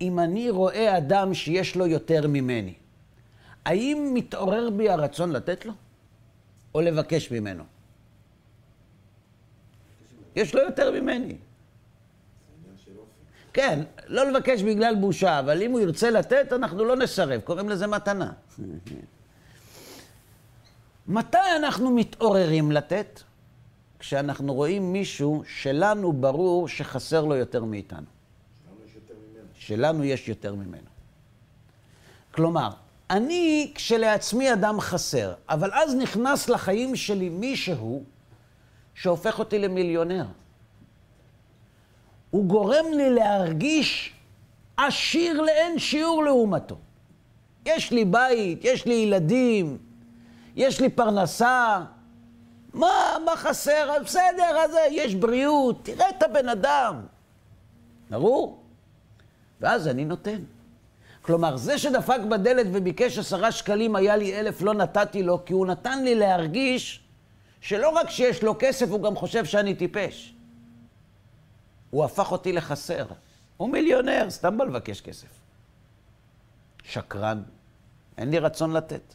אם 0.00 0.18
אני 0.18 0.50
רואה 0.50 0.98
אדם 0.98 1.34
שיש 1.34 1.76
לו 1.76 1.86
יותר 1.86 2.26
ממני? 2.28 2.74
האם 3.64 4.10
מתעורר 4.14 4.70
בי 4.70 4.88
הרצון 4.90 5.32
לתת 5.32 5.66
לו? 5.66 5.72
או 6.74 6.80
לבקש 6.80 7.30
ממנו? 7.30 7.64
יש 10.36 10.54
לו 10.54 10.62
יותר 10.62 11.00
ממני. 11.00 11.26
זה 11.26 11.34
עניין 12.62 12.78
של 12.84 12.90
אופי. 12.98 13.10
כן, 13.58 13.80
לא 14.06 14.30
לבקש 14.30 14.62
בגלל 14.62 14.94
בושה, 14.94 15.38
אבל 15.38 15.62
אם 15.62 15.70
הוא 15.70 15.80
ירצה 15.80 16.10
לתת, 16.10 16.52
אנחנו 16.52 16.84
לא 16.84 16.96
נסרב, 16.96 17.40
קוראים 17.40 17.68
לזה 17.68 17.86
מתנה. 17.86 18.32
מתי 21.06 21.38
אנחנו 21.56 21.90
מתעוררים 21.90 22.72
לתת? 22.72 23.20
כשאנחנו 23.98 24.54
רואים 24.54 24.92
מישהו 24.92 25.42
שלנו 25.46 26.12
ברור 26.12 26.68
שחסר 26.68 27.24
לו 27.24 27.36
יותר 27.36 27.64
מאיתנו. 27.64 28.06
שלנו 29.54 30.04
יש 30.04 30.28
יותר 30.28 30.54
ממנו. 30.54 30.88
כלומר, 32.30 32.70
אני 33.10 33.72
כשלעצמי 33.74 34.52
אדם 34.52 34.80
חסר, 34.80 35.34
אבל 35.48 35.70
אז 35.72 35.94
נכנס 35.94 36.48
לחיים 36.48 36.96
שלי 36.96 37.28
מישהו 37.28 38.04
שהופך 38.94 39.38
אותי 39.38 39.58
למיליונר. 39.58 40.26
הוא 42.30 42.44
גורם 42.44 42.84
לי 42.96 43.10
להרגיש 43.10 44.12
עשיר 44.76 45.40
לאין 45.42 45.78
שיעור 45.78 46.24
לעומתו. 46.24 46.76
יש 47.66 47.90
לי 47.90 48.04
בית, 48.04 48.64
יש 48.64 48.86
לי 48.86 48.94
ילדים, 48.94 49.78
יש 50.56 50.80
לי 50.80 50.88
פרנסה. 50.88 51.80
מה, 52.74 53.16
מה 53.24 53.36
חסר? 53.36 53.96
בסדר, 54.04 54.58
אז 54.58 54.70
יש 54.90 55.14
בריאות, 55.14 55.78
תראה 55.82 56.08
את 56.08 56.22
הבן 56.22 56.48
אדם. 56.48 57.00
ברור? 58.10 58.62
ואז 59.60 59.88
אני 59.88 60.04
נותן. 60.04 60.38
כלומר, 61.22 61.56
זה 61.56 61.78
שדפק 61.78 62.20
בדלת 62.28 62.66
וביקש 62.72 63.18
עשרה 63.18 63.52
שקלים, 63.52 63.96
היה 63.96 64.16
לי 64.16 64.40
אלף, 64.40 64.62
לא 64.62 64.74
נתתי 64.74 65.22
לו, 65.22 65.44
כי 65.44 65.52
הוא 65.52 65.66
נתן 65.66 66.04
לי 66.04 66.14
להרגיש 66.14 67.00
שלא 67.60 67.88
רק 67.88 68.10
שיש 68.10 68.42
לו 68.42 68.54
כסף, 68.58 68.90
הוא 68.90 69.02
גם 69.02 69.16
חושב 69.16 69.44
שאני 69.44 69.74
טיפש. 69.74 70.34
הוא 71.90 72.04
הפך 72.04 72.32
אותי 72.32 72.52
לחסר. 72.52 73.06
הוא 73.56 73.68
מיליונר, 73.68 74.26
סתם 74.30 74.58
בא 74.58 74.64
לבקש 74.64 75.00
כסף. 75.00 75.28
שקרן, 76.84 77.42
אין 78.18 78.30
לי 78.30 78.38
רצון 78.38 78.72
לתת. 78.72 79.14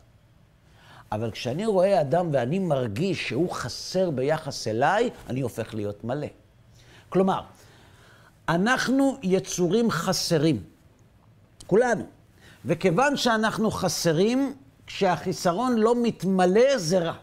אבל 1.12 1.32
כשאני 1.32 1.66
רואה 1.66 2.02
אדם 2.02 2.30
ואני 2.34 2.60
מרגיש 2.60 3.28
שהוא 3.28 3.52
חסר 3.52 4.10
ביחס 4.10 4.68
אליי, 4.68 5.10
אני 5.30 5.42
הופך 5.42 5.74
להיות 5.74 6.04
מלא. 6.04 6.28
כלומר, 7.10 7.42
אנחנו 8.50 9.18
יצורים 9.24 9.92
חסרים, 9.92 10.64
כולנו. 11.68 12.06
וכיוון 12.66 13.18
שאנחנו 13.18 13.72
חסרים, 13.72 14.56
כשהחיסרון 14.88 15.78
לא 15.78 15.96
מתמלא 16.04 16.78
זה 16.78 17.00
רע. 17.00 17.14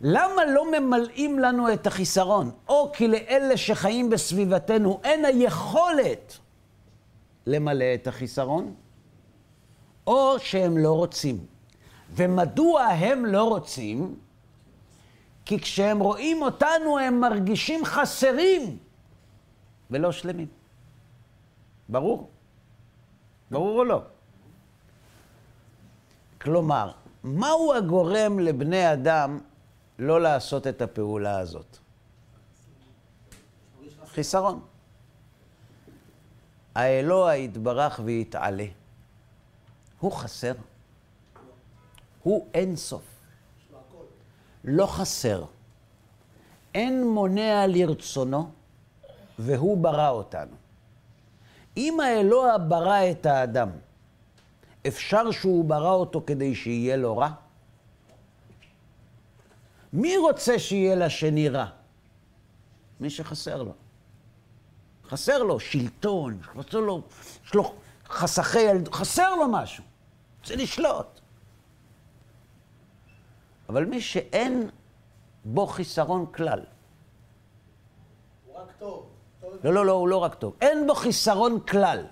למה 0.00 0.44
לא 0.44 0.80
ממלאים 0.80 1.38
לנו 1.38 1.72
את 1.72 1.86
החיסרון? 1.86 2.50
או 2.68 2.92
כי 2.92 3.08
לאלה 3.08 3.56
שחיים 3.56 4.10
בסביבתנו 4.10 5.00
אין 5.04 5.24
היכולת 5.24 6.38
למלא 7.46 7.84
את 7.94 8.06
החיסרון, 8.06 8.74
או 10.06 10.38
שהם 10.38 10.78
לא 10.78 10.92
רוצים. 10.92 11.46
ומדוע 12.10 12.82
הם 12.82 13.26
לא 13.26 13.44
רוצים? 13.48 14.14
כי 15.44 15.60
כשהם 15.60 15.98
רואים 15.98 16.42
אותנו 16.42 16.98
הם 16.98 17.20
מרגישים 17.20 17.84
חסרים 17.84 18.78
ולא 19.90 20.12
שלמים. 20.12 20.46
ברור? 21.88 22.30
ברור 23.50 23.78
או 23.78 23.84
לא? 23.84 24.02
כלומר, 26.40 26.92
מהו 27.24 27.74
הגורם 27.74 28.38
לבני 28.38 28.92
אדם 28.92 29.38
לא 29.98 30.20
לעשות 30.20 30.66
את 30.66 30.82
הפעולה 30.82 31.38
הזאת? 31.38 31.78
חיסרון. 34.06 34.60
האלוה 36.74 37.36
יתברך 37.36 38.00
ויתעלה. 38.04 38.66
הוא 40.00 40.12
חסר. 40.12 40.52
הוא 42.22 42.46
אין 42.54 42.76
סוף. 42.76 43.02
לא 44.64 44.86
חסר. 44.86 45.44
אין 46.74 47.06
מונע 47.08 47.66
לרצונו, 47.66 48.50
והוא 49.38 49.78
ברא 49.78 50.08
אותנו. 50.08 50.56
אם 51.76 52.00
האלוה 52.00 52.58
ברא 52.58 53.10
את 53.10 53.26
האדם, 53.26 53.70
אפשר 54.86 55.30
שהוא 55.30 55.64
ברא 55.64 55.92
אותו 55.92 56.22
כדי 56.26 56.54
שיהיה 56.54 56.96
לו 56.96 57.16
רע? 57.16 57.30
מי 59.92 60.16
רוצה 60.16 60.58
שיהיה 60.58 60.94
לשני 60.94 61.48
רע? 61.48 61.66
מי 63.00 63.10
שחסר 63.10 63.62
לו. 63.62 63.72
חסר 65.08 65.42
לו 65.42 65.60
שלטון, 65.60 66.38
חסר 66.42 66.80
לו, 66.80 67.02
יש 67.44 67.54
לו 67.54 67.74
חסכי 68.08 68.60
ילד, 68.60 68.88
חסר 68.88 69.34
לו 69.34 69.48
משהו. 69.48 69.84
רוצה 70.40 70.56
לשלוט. 70.56 71.20
אבל 73.68 73.84
מי 73.84 74.00
שאין 74.00 74.70
בו 75.44 75.66
חיסרון 75.66 76.26
כלל, 76.32 76.60
הוא 78.46 78.56
רק. 78.56 78.72
טוב 78.78 79.10
לא, 79.64 79.74
לא, 79.74 79.86
לא, 79.86 79.92
הוא 79.92 80.08
לא 80.08 80.16
רק 80.16 80.34
טוב. 80.34 80.56
אין 80.60 80.86
בו 80.86 80.94
חיסרון 80.94 81.60
כלל. 81.60 82.06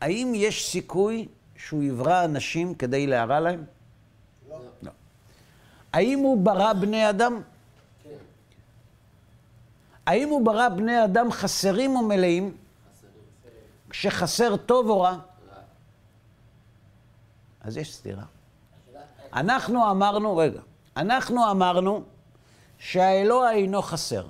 האם 0.00 0.32
יש 0.34 0.70
סיכוי 0.70 1.28
שהוא 1.56 1.82
יברא 1.82 2.24
אנשים 2.24 2.74
כדי 2.74 3.06
להרע 3.06 3.40
להם? 3.40 3.64
לא. 4.48 4.60
לא. 4.82 4.90
האם 5.92 6.18
הוא 6.18 6.44
ברא 6.44 6.72
בני 6.72 7.10
אדם? 7.10 7.42
כן. 8.02 8.10
האם 10.06 10.28
הוא 10.28 10.44
ברא 10.44 10.68
בני 10.68 11.04
אדם 11.04 11.32
חסרים 11.32 11.96
או 11.96 12.02
מלאים? 12.02 12.56
כשחסר 13.90 14.56
טוב 14.56 14.88
או 14.88 15.00
רע? 15.00 15.18
אז 17.60 17.76
יש 17.76 17.94
סתירה. 17.94 18.24
אנחנו 19.32 19.90
אמרנו, 19.90 20.36
רגע, 20.36 20.60
אנחנו 20.96 21.50
אמרנו 21.50 22.02
שהאלוה 22.78 23.52
אינו 23.52 23.82
חסר, 23.82 24.26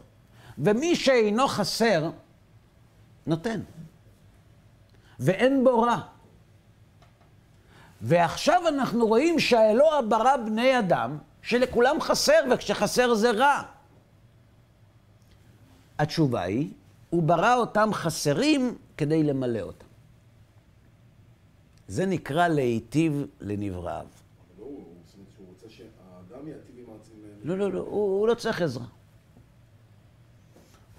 ומי 0.58 0.96
שאינו 0.96 1.48
חסר, 1.48 2.10
נותן. 3.26 3.60
ואין 5.18 5.64
בו 5.64 5.82
רע. 5.82 6.00
ועכשיו 8.00 8.68
אנחנו 8.68 9.06
רואים 9.06 9.40
שהאלוה 9.40 10.02
ברא 10.02 10.36
בני 10.36 10.78
אדם 10.78 11.18
שלכולם 11.42 12.00
חסר, 12.00 12.40
וכשחסר 12.52 13.14
זה 13.14 13.30
רע. 13.30 13.62
התשובה 15.98 16.42
היא, 16.42 16.70
הוא 17.10 17.22
ברא 17.22 17.54
אותם 17.56 17.90
חסרים 17.92 18.76
כדי 18.96 19.22
למלא 19.22 19.60
אותם. 19.60 19.86
זה 21.88 22.06
נקרא 22.06 22.48
להיטיב 22.48 23.26
לנבראיו. 23.40 24.06
אבל 24.06 24.08
לא, 24.58 24.64
הוא 24.64 25.46
רוצה 25.48 25.66
שהאדם 25.68 26.48
ייטיב 26.48 26.74
עם 26.78 26.84
העצמם. 26.92 27.14
לא, 27.44 27.58
לא, 27.58 27.72
לא, 27.72 27.80
הוא, 27.80 28.20
הוא 28.20 28.28
לא 28.28 28.34
צריך 28.34 28.62
עזרה. 28.62 28.86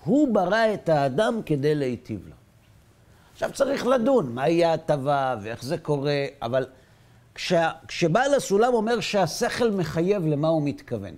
הוא 0.03 0.33
ברא 0.33 0.73
את 0.73 0.89
האדם 0.89 1.39
כדי 1.45 1.75
להיטיב 1.75 2.27
לו. 2.27 2.35
עכשיו 3.33 3.53
צריך 3.53 3.85
לדון 3.85 4.35
מהי 4.35 4.65
ההטבה 4.65 5.35
ואיך 5.41 5.63
זה 5.63 5.77
קורה, 5.77 6.25
אבל 6.41 6.65
כשה, 7.35 7.71
כשבעל 7.87 8.33
הסולם 8.33 8.73
אומר 8.73 8.99
שהשכל 8.99 9.71
מחייב 9.71 10.25
למה 10.25 10.47
הוא 10.47 10.61
מתכוון. 10.65 11.15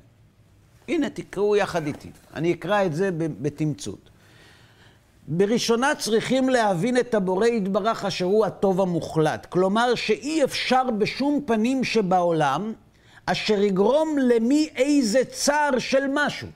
הנה, 0.88 1.10
תקראו 1.10 1.56
יחד 1.56 1.88
איתי. 1.88 2.10
אני 2.34 2.54
אקרא 2.54 2.86
את 2.86 2.96
זה 2.96 3.10
בתמצות. 3.14 4.10
בראשונה 5.28 5.96
צריכים 5.96 6.50
להבין 6.50 6.98
את 6.98 7.14
הבורא 7.14 7.48
יתברך 7.48 8.06
אשר 8.06 8.26
הוא 8.26 8.46
הטוב 8.46 8.82
המוחלט. 8.82 9.46
כלומר 9.46 9.96
שאי 9.96 10.44
אפשר 10.44 10.84
בשום 10.98 11.42
פנים 11.46 11.84
שבעולם 11.84 12.74
אשר 13.26 13.62
יגרום 13.62 14.18
למי 14.18 14.70
איזה 14.76 15.26
צער 15.26 15.80
של 15.80 16.04
משהו. 16.14 16.48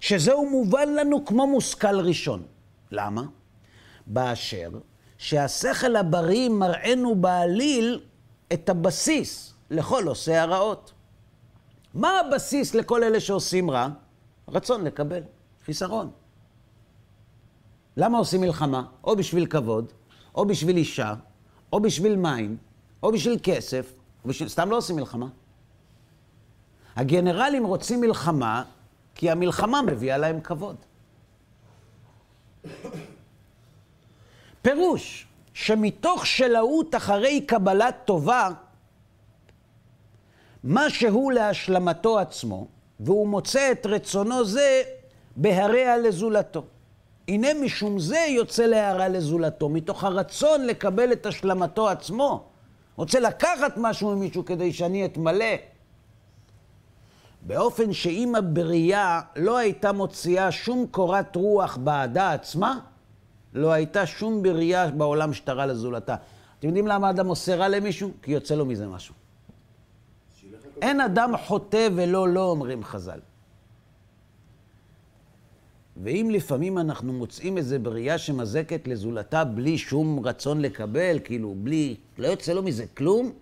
שזהו 0.00 0.50
מובן 0.50 0.88
לנו 0.94 1.24
כמו 1.24 1.46
מושכל 1.46 2.00
ראשון. 2.00 2.42
למה? 2.92 3.22
באשר 4.06 4.70
שהשכל 5.24 5.96
הבריא 5.96 6.48
מראינו 6.48 7.14
בעליל 7.14 8.00
את 8.52 8.68
הבסיס 8.68 9.54
לכל 9.70 10.08
עושי 10.08 10.34
הרעות. 10.34 10.92
מה 11.94 12.20
הבסיס 12.20 12.74
לכל 12.74 13.04
אלה 13.04 13.20
שעושים 13.20 13.70
רע? 13.70 13.88
רצון 14.48 14.84
לקבל, 14.84 15.22
חיסרון. 15.64 16.10
למה 17.96 18.18
עושים 18.18 18.40
מלחמה? 18.40 18.84
או 19.04 19.16
בשביל 19.16 19.46
כבוד, 19.46 19.92
או 20.34 20.46
בשביל 20.46 20.76
אישה, 20.76 21.14
או 21.72 21.80
בשביל 21.80 22.16
מים, 22.16 22.56
או 23.02 23.12
בשביל 23.12 23.38
כסף, 23.42 23.92
או 24.24 24.28
בשביל... 24.28 24.48
סתם 24.48 24.70
לא 24.70 24.76
עושים 24.76 24.96
מלחמה. 24.96 25.28
הגנרלים 26.96 27.64
רוצים 27.64 28.00
מלחמה 28.00 28.64
כי 29.14 29.30
המלחמה 29.30 29.82
מביאה 29.82 30.18
להם 30.18 30.40
כבוד. 30.40 30.76
פירוש 34.64 35.26
שמתוך 35.54 36.26
שלאות 36.26 36.94
אחרי 36.94 37.40
קבלת 37.40 37.96
טובה, 38.04 38.48
מה 40.64 40.90
שהוא 40.90 41.32
להשלמתו 41.32 42.18
עצמו, 42.18 42.66
והוא 43.00 43.28
מוצא 43.28 43.72
את 43.72 43.86
רצונו 43.86 44.44
זה 44.44 44.82
בהרע 45.36 45.98
לזולתו. 45.98 46.64
הנה 47.28 47.48
משום 47.54 47.98
זה 47.98 48.26
יוצא 48.28 48.66
להרע 48.66 49.08
לזולתו, 49.08 49.68
מתוך 49.68 50.04
הרצון 50.04 50.66
לקבל 50.66 51.12
את 51.12 51.26
השלמתו 51.26 51.88
עצמו. 51.88 52.44
רוצה 52.96 53.20
לקחת 53.20 53.72
משהו 53.76 54.16
ממישהו 54.16 54.44
כדי 54.44 54.72
שאני 54.72 55.04
אתמלא. 55.04 55.54
באופן 57.42 57.92
שאם 57.92 58.34
הבריאה 58.34 59.20
לא 59.36 59.56
הייתה 59.56 59.92
מוציאה 59.92 60.52
שום 60.52 60.86
קורת 60.90 61.36
רוח 61.36 61.76
בעדה 61.76 62.32
עצמה, 62.32 62.78
לא 63.54 63.72
הייתה 63.72 64.06
שום 64.06 64.42
בריאה 64.42 64.90
בעולם 64.90 65.32
שתרה 65.32 65.66
לזולתה. 65.66 66.16
אתם 66.58 66.68
יודעים 66.68 66.86
למה 66.86 67.10
אדם 67.10 67.26
עושה 67.26 67.56
רע 67.56 67.68
למישהו? 67.68 68.10
כי 68.22 68.32
יוצא 68.32 68.54
לו 68.54 68.66
מזה 68.66 68.86
משהו. 68.86 69.14
אין 70.82 71.00
אדם 71.00 71.36
חוטא 71.36 71.88
ולא 71.94 72.28
לא, 72.28 72.50
אומרים 72.50 72.84
חז"ל. 72.84 73.18
ואם 75.96 76.28
לפעמים 76.32 76.78
אנחנו 76.78 77.12
מוצאים 77.12 77.58
איזה 77.58 77.78
בריאה 77.78 78.18
שמזקת 78.18 78.88
לזולתה 78.88 79.44
בלי 79.44 79.78
שום 79.78 80.26
רצון 80.26 80.60
לקבל, 80.60 81.18
כאילו 81.24 81.54
בלי, 81.58 81.96
לא 82.18 82.26
יוצא 82.28 82.52
לו 82.52 82.62
מזה 82.62 82.84
כלום, 82.96 83.32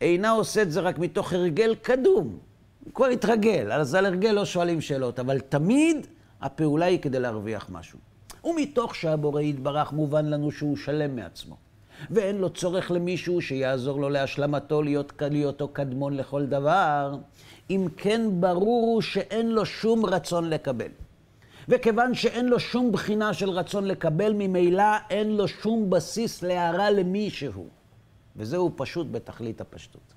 אינה 0.00 0.30
עושה 0.30 0.62
את 0.62 0.72
זה 0.72 0.80
רק 0.80 0.98
מתוך 0.98 1.32
הרגל 1.32 1.74
קדום. 1.74 2.38
הוא 2.84 2.94
כבר 2.94 3.06
התרגל, 3.06 3.72
אז 3.72 3.94
על 3.94 4.06
הרגל 4.06 4.30
לא 4.30 4.44
שואלים 4.44 4.80
שאלות, 4.80 5.18
אבל 5.18 5.40
תמיד 5.40 6.06
הפעולה 6.40 6.86
היא 6.86 6.98
כדי 6.98 7.20
להרוויח 7.20 7.68
משהו. 7.70 7.98
ומתוך 8.46 8.94
שהבורא 8.94 9.40
יתברך 9.40 9.92
מובן 9.92 10.26
לנו 10.26 10.50
שהוא 10.50 10.76
שלם 10.76 11.16
מעצמו. 11.16 11.56
ואין 12.10 12.38
לו 12.38 12.50
צורך 12.50 12.90
למישהו 12.90 13.42
שיעזור 13.42 14.00
לו 14.00 14.08
להשלמתו 14.08 14.82
להיות 14.82 15.12
להיותו 15.20 15.68
קדמון 15.68 16.16
לכל 16.16 16.46
דבר, 16.46 17.18
אם 17.70 17.86
כן 17.96 18.40
ברור 18.40 18.86
הוא 18.86 19.02
שאין 19.02 19.50
לו 19.50 19.66
שום 19.66 20.06
רצון 20.06 20.50
לקבל. 20.50 20.90
וכיוון 21.68 22.14
שאין 22.14 22.48
לו 22.48 22.60
שום 22.60 22.92
בחינה 22.92 23.34
של 23.34 23.50
רצון 23.50 23.84
לקבל, 23.84 24.32
ממילא 24.32 24.96
אין 25.10 25.36
לו 25.36 25.48
שום 25.48 25.90
בסיס 25.90 26.42
להערה 26.42 26.90
למישהו. 26.90 27.68
וזהו 28.36 28.72
פשוט 28.76 29.06
בתכלית 29.10 29.60
הפשטות. 29.60 30.14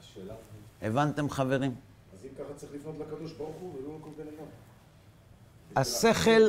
השאלה, 0.00 0.34
הבנתם, 0.82 1.30
חברים? 1.30 1.74
אז 2.14 2.24
אם 2.24 2.30
ככה 2.38 2.54
צריך 2.56 2.72
לפנות 2.74 2.94
לקדוש 3.00 3.32
ברוך 3.32 3.56
הוא 3.60 3.74
ולא 3.74 3.98
לכל 3.98 4.10
בן 4.16 4.28
אדם. 4.28 4.61
השכל. 5.76 6.42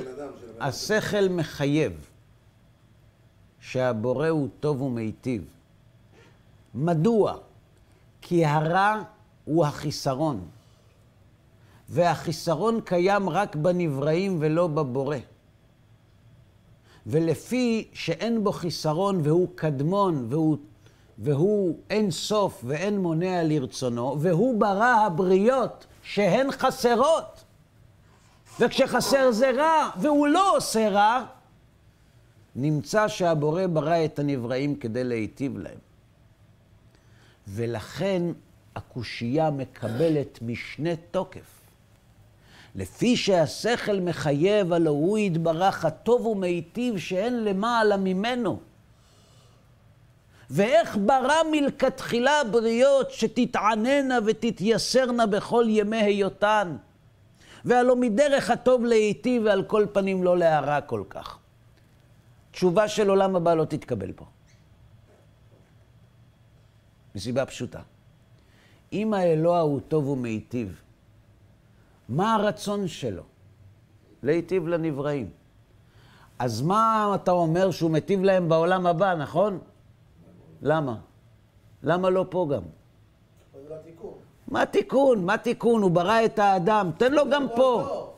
השכל 0.59 1.29
מחייב 1.29 2.09
שהבורא 3.59 4.27
הוא 4.27 4.47
טוב 4.59 4.81
ומיטיב. 4.81 5.45
מדוע? 6.75 7.37
כי 8.21 8.45
הרע 8.45 9.01
הוא 9.45 9.65
החיסרון, 9.65 10.41
והחיסרון 11.89 12.81
קיים 12.81 13.29
רק 13.29 13.55
בנבראים 13.55 14.37
ולא 14.39 14.67
בבורא. 14.67 15.17
ולפי 17.07 17.87
שאין 17.93 18.43
בו 18.43 18.51
חיסרון 18.51 19.19
והוא 19.23 19.47
קדמון 19.55 20.25
והוא 20.29 20.57
והוא 21.17 21.77
אין 21.89 22.11
סוף 22.11 22.61
ואין 22.65 22.99
מונע 22.99 23.43
לרצונו, 23.43 24.15
והוא 24.19 24.59
ברא 24.59 25.05
הבריות 25.05 25.85
שהן 26.03 26.51
חסרות. 26.51 27.43
וכשחסר 28.59 29.31
זה 29.31 29.51
רע, 29.51 29.89
והוא 29.97 30.27
לא 30.27 30.57
עושה 30.57 30.89
רע, 30.89 31.25
נמצא 32.55 33.07
שהבורא 33.07 33.67
ברא 33.67 34.05
את 34.05 34.19
הנבראים 34.19 34.75
כדי 34.75 35.03
להיטיב 35.03 35.57
להם. 35.57 35.77
ולכן 37.47 38.21
הקושייה 38.75 39.49
מקבלת 39.51 40.39
משנה 40.41 40.95
תוקף. 41.11 41.63
לפי 42.75 43.17
שהשכל 43.17 43.99
מחייב, 43.99 44.73
הלא 44.73 44.89
הוא 44.89 45.17
יתברך 45.17 45.85
הטוב 45.85 46.25
ומיטיב 46.25 46.97
שאין 46.97 47.43
למעלה 47.43 47.97
ממנו. 47.97 48.59
ואיך 50.49 50.97
ברא 51.05 51.43
מלכתחילה 51.51 52.43
בריות 52.51 53.11
שתתעננה 53.11 54.19
ותתייסרנה 54.25 55.25
בכל 55.25 55.65
ימי 55.67 55.97
היותן. 55.97 56.75
והלא 57.65 57.95
מדרך 57.95 58.49
הטוב 58.49 58.85
להיטיב 58.85 59.43
ועל 59.45 59.63
כל 59.63 59.85
פנים 59.93 60.23
לא 60.23 60.37
להרע 60.37 60.81
כל 60.81 61.03
כך. 61.09 61.39
תשובה 62.51 62.87
של 62.87 63.09
עולם 63.09 63.35
הבא 63.35 63.53
לא 63.53 63.65
תתקבל 63.65 64.11
פה. 64.11 64.25
מסיבה 67.15 67.45
פשוטה. 67.45 67.81
אם 68.93 69.13
האלוה 69.13 69.59
הוא 69.59 69.79
טוב 69.87 70.07
ומיטיב, 70.07 70.81
מה 72.09 72.35
הרצון 72.35 72.87
שלו? 72.87 73.23
להיטיב 74.23 74.67
לנבראים. 74.67 75.29
אז 76.39 76.61
מה 76.61 77.11
אתה 77.15 77.31
אומר 77.31 77.71
שהוא 77.71 77.91
מיטיב 77.91 78.23
להם 78.23 78.49
בעולם 78.49 78.87
הבא, 78.87 79.15
נכון? 79.15 79.59
למה? 80.61 80.97
למה 81.83 82.09
לא 82.09 82.25
פה 82.29 82.47
גם? 82.51 82.63
זה. 84.47 84.53
מה 84.53 84.65
תיקון? 84.65 85.25
מה 85.25 85.37
תיקון? 85.37 85.81
הוא 85.81 85.91
ברא 85.91 86.25
את 86.25 86.39
האדם, 86.39 86.91
תן 86.97 87.11
לו 87.11 87.29
גם 87.29 87.47
פה. 87.55 88.09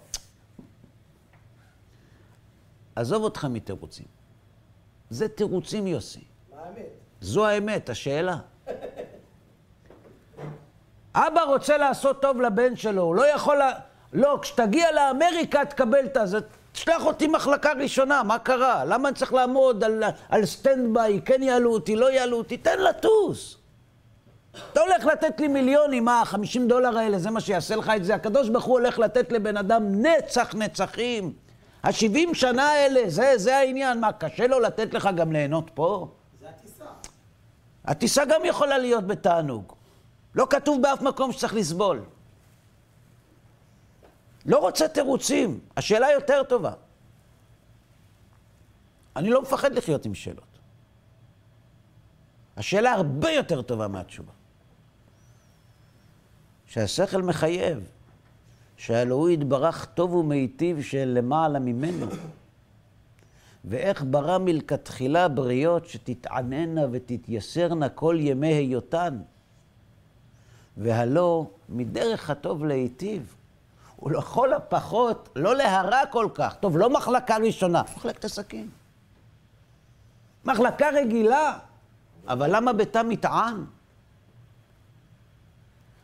עזוב 2.95 3.23
אותך 3.23 3.45
מתירוצים. 3.45 4.05
זה 5.09 5.28
תירוצים, 5.28 5.88
יוסי. 5.88 6.23
מה 6.51 6.61
האמת? 6.61 6.86
זו 7.21 7.45
האמת, 7.45 7.89
השאלה. 7.89 8.38
אבא 11.13 11.41
רוצה 11.41 11.78
לעשות 11.78 12.21
טוב 12.21 12.41
לבן 12.41 12.76
שלו, 12.76 13.01
הוא 13.01 13.15
לא 13.15 13.28
יכול... 13.28 13.57
לה... 13.57 13.71
לא, 14.13 14.39
כשתגיע 14.41 14.91
לאמריקה 14.91 15.65
תקבל 15.65 16.05
את 16.05 16.17
הזה. 16.17 16.39
תשלח 16.71 17.05
אותי 17.05 17.28
מחלקה 17.28 17.71
ראשונה, 17.73 18.23
מה 18.23 18.39
קרה? 18.39 18.86
למה 18.86 19.09
אני 19.09 19.17
צריך 19.17 19.34
לעמוד 19.34 19.84
על, 19.84 20.03
על 20.30 20.45
stand-by, 20.45 21.21
כן 21.26 21.43
יעלו 21.43 21.73
אותי, 21.73 21.95
לא 21.95 22.11
יעלו 22.11 22.38
אותי? 22.38 22.57
תן 22.57 22.80
לטוס. 22.80 23.57
אתה 24.71 24.81
הולך 24.81 25.05
לתת 25.05 25.39
לי 25.39 25.47
מיליונים, 25.47 26.05
מה, 26.05 26.21
50 26.25 26.67
דולר 26.67 26.97
האלה, 26.97 27.19
זה 27.19 27.31
מה 27.31 27.41
שיעשה 27.41 27.75
לך 27.75 27.91
את 27.95 28.05
זה? 28.05 28.15
הקדוש 28.15 28.49
ברוך 28.49 28.65
הוא 28.65 28.79
הולך 28.79 28.99
לתת 28.99 29.31
לבן 29.31 29.57
אדם 29.57 30.05
נצח 30.05 30.55
נצחים. 30.55 31.33
ה-70 31.83 32.33
שנה 32.33 32.63
האלה, 32.63 33.09
זה, 33.09 33.33
זה 33.35 33.57
העניין. 33.57 33.99
מה, 33.99 34.11
קשה 34.11 34.47
לו 34.47 34.59
לתת 34.59 34.93
לך 34.93 35.09
גם 35.15 35.31
ליהנות 35.31 35.71
פה? 35.73 36.07
זה 36.41 36.49
הטיסה. 36.49 36.85
הטיסה 37.85 38.25
גם 38.25 38.41
יכולה 38.45 38.77
להיות 38.77 39.07
בתענוג. 39.07 39.73
לא 40.35 40.47
כתוב 40.49 40.81
באף 40.81 41.01
מקום 41.01 41.31
שצריך 41.31 41.53
לסבול. 41.53 42.03
לא 44.45 44.57
רוצה 44.57 44.87
תירוצים, 44.87 45.59
השאלה 45.77 46.11
יותר 46.11 46.43
טובה. 46.43 46.71
אני 49.15 49.29
לא 49.29 49.41
מפחד 49.41 49.73
לחיות 49.73 50.05
עם 50.05 50.15
שאלות. 50.15 50.59
השאלה 52.57 52.91
הרבה 52.91 53.31
יותר 53.31 53.61
טובה 53.61 53.87
מהתשובה. 53.87 54.31
שהשכל 56.68 57.22
מחייב, 57.22 57.89
שהאלוהי 58.78 59.34
יתברך 59.34 59.86
טוב 59.86 60.13
ומיטיב 60.13 60.82
של 60.82 61.11
למעלה 61.18 61.59
ממנו. 61.59 62.05
ואיך 63.66 64.03
ברא 64.09 64.38
מלכתחילה 64.38 65.28
בריות 65.28 65.86
שתתעננה 65.88 66.82
ותתייסרנה 66.91 67.89
כל 67.89 68.18
ימי 68.20 68.53
היותן. 68.53 69.18
והלא 70.78 71.45
מדרך 71.70 72.30
הטוב 72.30 72.66
להיטיב. 72.66 73.36
ולכל 74.03 74.53
הפחות 74.53 75.30
לא 75.36 75.55
להרע 75.55 76.05
כל 76.11 76.28
כך. 76.34 76.55
טוב, 76.55 76.78
לא 76.78 76.89
מחלקה 76.89 77.38
ראשונה, 77.38 77.82
מחלקת 77.95 78.26
עסקים. 78.26 78.70
מחלקה 80.45 80.89
רגילה, 80.89 81.57
אבל 82.28 82.55
למה 82.55 82.74
בתא 82.74 83.01
מטען? 83.03 83.66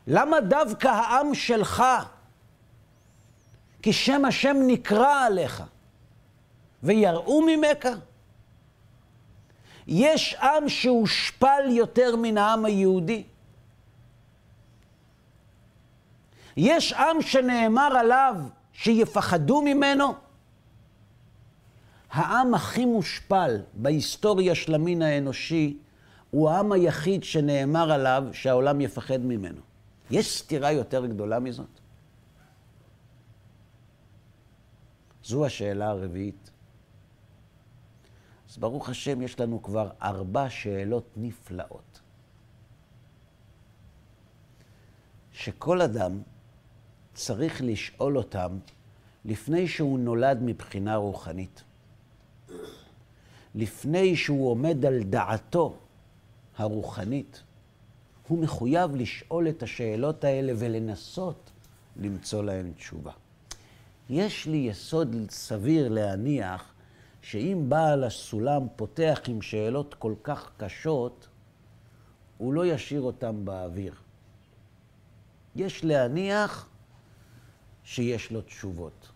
למה 0.08 0.42
דווקא 0.42 0.88
העם 0.88 1.36
שלך? 1.36 1.84
כי 3.82 3.94
שם 3.94 4.26
השם 4.26 4.58
נקרא 4.68 5.26
עליך, 5.26 5.64
ויראו 6.84 7.42
ממך? 7.42 7.88
יש 9.88 10.36
עם 10.36 10.70
שהושפל 10.70 11.64
יותר 11.70 12.16
מן 12.16 12.38
העם 12.38 12.66
היהודי. 12.66 13.24
יש 16.58 16.94
עם 16.94 17.22
שנאמר 17.22 17.98
עליו 17.98 18.36
שיפחדו 18.74 19.62
ממנו? 19.62 20.14
העם 22.12 22.54
הכי 22.54 22.86
מושפל 22.86 23.62
בהיסטוריה 23.74 24.56
של 24.56 24.76
המין 24.76 25.02
האנושי 25.02 25.78
הוא 26.32 26.50
העם 26.50 26.72
היחיד 26.72 27.24
שנאמר 27.24 27.92
עליו 27.92 28.24
שהעולם 28.32 28.82
יפחד 28.82 29.20
ממנו. 29.20 29.71
יש 30.12 30.40
סתירה 30.40 30.72
יותר 30.72 31.06
גדולה 31.06 31.40
מזאת? 31.40 31.80
זו 35.24 35.46
השאלה 35.46 35.90
הרביעית. 35.90 36.52
אז 38.50 38.58
ברוך 38.58 38.90
השם, 38.90 39.22
יש 39.22 39.40
לנו 39.40 39.64
כבר 39.64 39.90
ארבע 40.02 40.50
שאלות 40.50 41.10
נפלאות. 41.18 42.00
שכל 45.32 45.82
אדם 45.82 46.22
צריך 47.14 47.62
לשאול 47.62 48.18
אותם 48.18 48.60
לפני 49.26 49.68
שהוא 49.68 50.00
נולד 50.00 50.38
מבחינה 50.42 50.96
רוחנית. 50.96 51.64
לפני 53.56 54.16
שהוא 54.16 54.50
עומד 54.50 54.86
על 54.86 55.04
דעתו 55.04 55.78
הרוחנית, 56.58 57.44
הוא 58.28 58.40
מחויב 58.40 58.96
לשאול 58.96 59.50
את 59.50 59.64
השאלות 59.64 60.24
האלה 60.24 60.54
ולנסות 60.58 61.52
למצוא 61.96 62.44
להן 62.44 62.72
תשובה. 62.72 63.12
יש 64.10 64.48
לי 64.48 64.58
יסוד 64.58 65.16
סביר 65.30 65.90
להניח 65.90 66.74
שאם 67.22 67.66
בעל 67.68 68.04
הסולם 68.04 68.68
פותח 68.76 69.20
עם 69.28 69.42
שאלות 69.42 69.94
כל 69.94 70.14
כך 70.24 70.52
קשות, 70.58 71.28
הוא 72.38 72.54
לא 72.54 72.66
ישאיר 72.66 73.02
אותן 73.02 73.46
באוויר. 73.46 73.94
יש 75.56 75.86
להניח 75.86 76.70
שיש 77.84 78.32
לו 78.32 78.42
תשובות. 78.42 79.12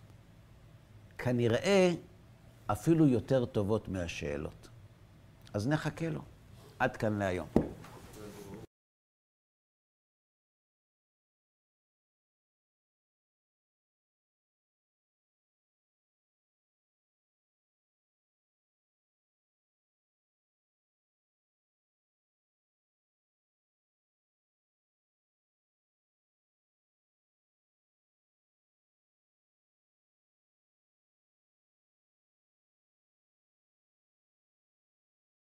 כנראה 1.18 1.94
אפילו 2.66 3.06
יותר 3.06 3.44
טובות 3.44 3.88
מהשאלות. 3.88 4.68
אז 5.54 5.68
נחכה 5.68 6.08
לו. 6.08 6.20
עד 6.78 6.96
כאן 6.96 7.18
להיום. 7.18 7.65